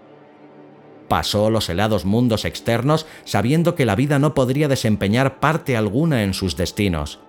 pasó 1.08 1.50
los 1.50 1.68
helados 1.68 2.04
mundos 2.04 2.44
externos 2.44 3.06
sabiendo 3.24 3.74
que 3.74 3.86
la 3.86 3.96
vida 3.96 4.18
no 4.18 4.34
podría 4.34 4.68
desempeñar 4.68 5.40
parte 5.40 5.76
alguna 5.76 6.22
en 6.22 6.34
sus 6.34 6.56
destinos. 6.56 7.20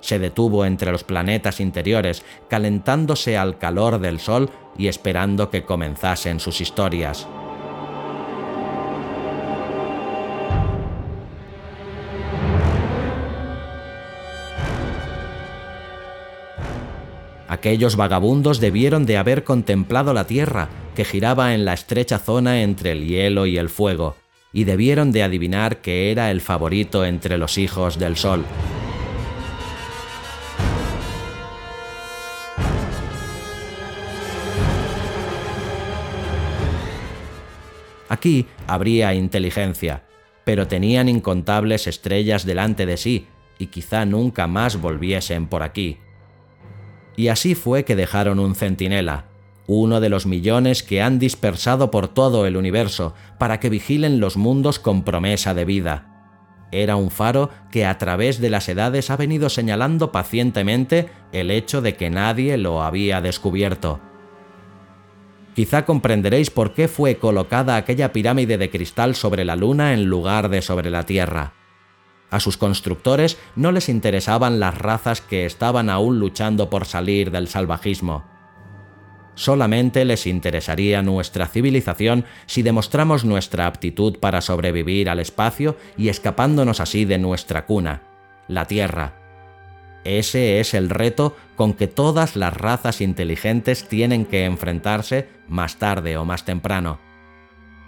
Se 0.00 0.18
detuvo 0.18 0.64
entre 0.64 0.92
los 0.92 1.04
planetas 1.04 1.60
interiores, 1.60 2.24
calentándose 2.48 3.36
al 3.36 3.58
calor 3.58 4.00
del 4.00 4.18
sol 4.18 4.50
y 4.78 4.88
esperando 4.88 5.50
que 5.50 5.64
comenzasen 5.64 6.40
sus 6.40 6.60
historias. 6.60 7.28
Aquellos 17.50 17.96
vagabundos 17.96 18.60
debieron 18.60 19.06
de 19.06 19.18
haber 19.18 19.42
contemplado 19.42 20.14
la 20.14 20.28
Tierra, 20.28 20.68
que 20.94 21.04
giraba 21.04 21.52
en 21.52 21.64
la 21.64 21.74
estrecha 21.74 22.20
zona 22.20 22.62
entre 22.62 22.92
el 22.92 23.08
hielo 23.08 23.44
y 23.44 23.58
el 23.58 23.68
fuego, 23.68 24.14
y 24.52 24.62
debieron 24.62 25.10
de 25.10 25.24
adivinar 25.24 25.80
que 25.80 26.12
era 26.12 26.30
el 26.30 26.42
favorito 26.42 27.04
entre 27.04 27.38
los 27.38 27.58
hijos 27.58 27.98
del 27.98 28.16
Sol. 28.16 28.44
Aquí 38.08 38.46
habría 38.68 39.12
inteligencia, 39.14 40.04
pero 40.44 40.68
tenían 40.68 41.08
incontables 41.08 41.88
estrellas 41.88 42.46
delante 42.46 42.86
de 42.86 42.96
sí, 42.96 43.26
y 43.58 43.66
quizá 43.66 44.04
nunca 44.04 44.46
más 44.46 44.80
volviesen 44.80 45.48
por 45.48 45.64
aquí 45.64 45.98
y 47.16 47.28
así 47.28 47.54
fue 47.54 47.84
que 47.84 47.96
dejaron 47.96 48.38
un 48.38 48.54
centinela, 48.54 49.26
uno 49.66 50.00
de 50.00 50.08
los 50.08 50.26
millones 50.26 50.82
que 50.82 51.02
han 51.02 51.18
dispersado 51.18 51.90
por 51.90 52.08
todo 52.08 52.46
el 52.46 52.56
universo 52.56 53.14
para 53.38 53.60
que 53.60 53.70
vigilen 53.70 54.20
los 54.20 54.36
mundos 54.36 54.78
con 54.78 55.04
promesa 55.04 55.54
de 55.54 55.64
vida. 55.64 56.06
Era 56.72 56.96
un 56.96 57.10
faro 57.10 57.50
que 57.70 57.84
a 57.84 57.98
través 57.98 58.40
de 58.40 58.50
las 58.50 58.68
edades 58.68 59.10
ha 59.10 59.16
venido 59.16 59.48
señalando 59.48 60.12
pacientemente 60.12 61.08
el 61.32 61.50
hecho 61.50 61.82
de 61.82 61.96
que 61.96 62.10
nadie 62.10 62.56
lo 62.56 62.82
había 62.82 63.20
descubierto. 63.20 64.00
Quizá 65.54 65.84
comprenderéis 65.84 66.50
por 66.50 66.74
qué 66.74 66.88
fue 66.88 67.16
colocada 67.16 67.76
aquella 67.76 68.12
pirámide 68.12 68.56
de 68.56 68.70
cristal 68.70 69.14
sobre 69.14 69.44
la 69.44 69.56
Luna 69.56 69.92
en 69.94 70.04
lugar 70.04 70.48
de 70.48 70.62
sobre 70.62 70.90
la 70.90 71.04
Tierra. 71.04 71.54
A 72.30 72.40
sus 72.40 72.56
constructores 72.56 73.38
no 73.56 73.72
les 73.72 73.88
interesaban 73.88 74.60
las 74.60 74.78
razas 74.78 75.20
que 75.20 75.46
estaban 75.46 75.90
aún 75.90 76.20
luchando 76.20 76.70
por 76.70 76.86
salir 76.86 77.30
del 77.30 77.48
salvajismo. 77.48 78.24
Solamente 79.34 80.04
les 80.04 80.26
interesaría 80.26 81.02
nuestra 81.02 81.46
civilización 81.46 82.24
si 82.46 82.62
demostramos 82.62 83.24
nuestra 83.24 83.66
aptitud 83.66 84.18
para 84.18 84.40
sobrevivir 84.42 85.08
al 85.08 85.18
espacio 85.18 85.76
y 85.96 86.08
escapándonos 86.08 86.80
así 86.80 87.04
de 87.04 87.18
nuestra 87.18 87.64
cuna, 87.64 88.02
la 88.48 88.66
Tierra. 88.66 89.14
Ese 90.04 90.60
es 90.60 90.74
el 90.74 90.88
reto 90.88 91.36
con 91.56 91.74
que 91.74 91.86
todas 91.86 92.36
las 92.36 92.56
razas 92.56 93.00
inteligentes 93.00 93.88
tienen 93.88 94.24
que 94.24 94.44
enfrentarse 94.44 95.28
más 95.48 95.78
tarde 95.78 96.16
o 96.16 96.24
más 96.24 96.44
temprano. 96.44 97.09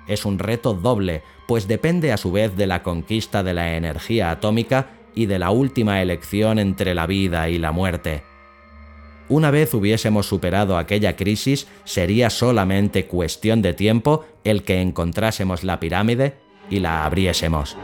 Es 0.07 0.24
un 0.24 0.38
reto 0.38 0.74
doble, 0.74 1.22
pues 1.46 1.68
depende 1.68 2.12
a 2.12 2.16
su 2.16 2.32
vez 2.32 2.57
de 2.57 2.66
la 2.66 2.82
conquista 2.82 3.42
de 3.42 3.55
la 3.55 3.76
energía 3.76 4.30
atómica 4.30 4.90
y 5.14 5.26
de 5.26 5.38
la 5.38 5.50
última 5.50 6.03
elección 6.03 6.59
entre 6.59 6.94
la 6.94 7.07
vida 7.07 7.48
y 7.48 7.59
la 7.59 7.72
muerte. 7.72 8.22
Una 9.28 9.50
vez 9.50 9.72
hubiésemos 9.72 10.26
superado 10.26 10.76
aquella 10.76 11.16
crisis, 11.16 11.66
sería 11.84 12.28
solamente 12.28 13.07
cuestión 13.07 13.62
de 13.62 13.72
tiempo 13.72 14.24
el 14.44 14.62
que 14.62 14.80
encontrásemos 14.80 15.64
la 15.64 15.80
pirámide 15.80 16.34
y 16.68 16.80
la 16.80 17.05
abriésemos. 17.05 17.76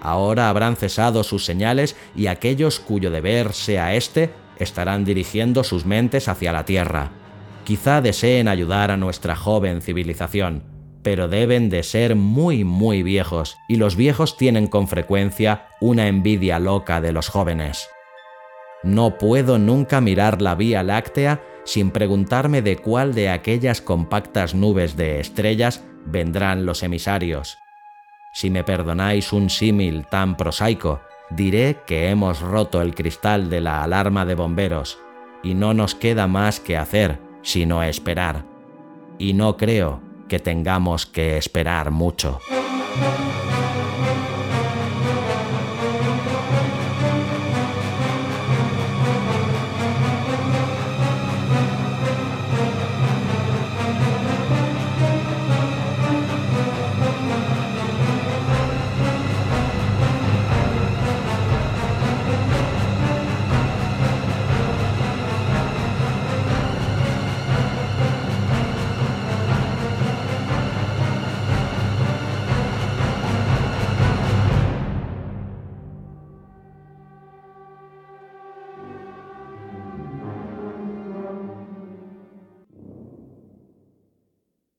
Ahora 0.00 0.50
habrán 0.50 0.76
cesado 0.76 1.24
sus 1.24 1.44
señales 1.44 1.96
y 2.14 2.26
aquellos 2.26 2.78
cuyo 2.78 3.10
deber 3.10 3.52
sea 3.54 3.94
este 3.94 4.30
estarán 4.58 5.04
dirigiendo 5.04 5.64
sus 5.64 5.84
mentes 5.84 6.28
hacia 6.28 6.52
la 6.52 6.64
Tierra. 6.64 7.10
Quizá 7.64 8.00
deseen 8.00 8.48
ayudar 8.48 8.90
a 8.90 8.96
nuestra 8.96 9.36
joven 9.36 9.80
civilización, 9.80 10.64
pero 11.02 11.28
deben 11.28 11.70
de 11.70 11.82
ser 11.82 12.16
muy 12.16 12.64
muy 12.64 13.02
viejos, 13.02 13.56
y 13.68 13.76
los 13.76 13.96
viejos 13.96 14.36
tienen 14.36 14.66
con 14.66 14.88
frecuencia 14.88 15.68
una 15.80 16.08
envidia 16.08 16.58
loca 16.58 17.00
de 17.00 17.12
los 17.12 17.28
jóvenes. 17.28 17.88
No 18.82 19.16
puedo 19.18 19.58
nunca 19.58 20.00
mirar 20.00 20.42
la 20.42 20.54
Vía 20.54 20.82
Láctea 20.82 21.42
sin 21.64 21.90
preguntarme 21.90 22.62
de 22.62 22.76
cuál 22.76 23.14
de 23.14 23.30
aquellas 23.30 23.80
compactas 23.80 24.54
nubes 24.54 24.96
de 24.96 25.20
estrellas 25.20 25.82
vendrán 26.04 26.66
los 26.66 26.82
emisarios. 26.82 27.58
Si 28.32 28.50
me 28.50 28.64
perdonáis 28.64 29.32
un 29.32 29.48
símil 29.48 30.06
tan 30.10 30.36
prosaico, 30.36 31.00
diré 31.30 31.80
que 31.86 32.10
hemos 32.10 32.40
roto 32.40 32.82
el 32.82 32.94
cristal 32.94 33.50
de 33.50 33.60
la 33.60 33.82
alarma 33.82 34.24
de 34.24 34.34
bomberos 34.34 34.98
y 35.42 35.54
no 35.54 35.74
nos 35.74 35.94
queda 35.94 36.26
más 36.26 36.60
que 36.60 36.76
hacer 36.76 37.18
sino 37.42 37.82
esperar. 37.82 38.44
Y 39.18 39.34
no 39.34 39.56
creo 39.56 40.00
que 40.28 40.40
tengamos 40.40 41.06
que 41.06 41.36
esperar 41.36 41.90
mucho. 41.90 42.40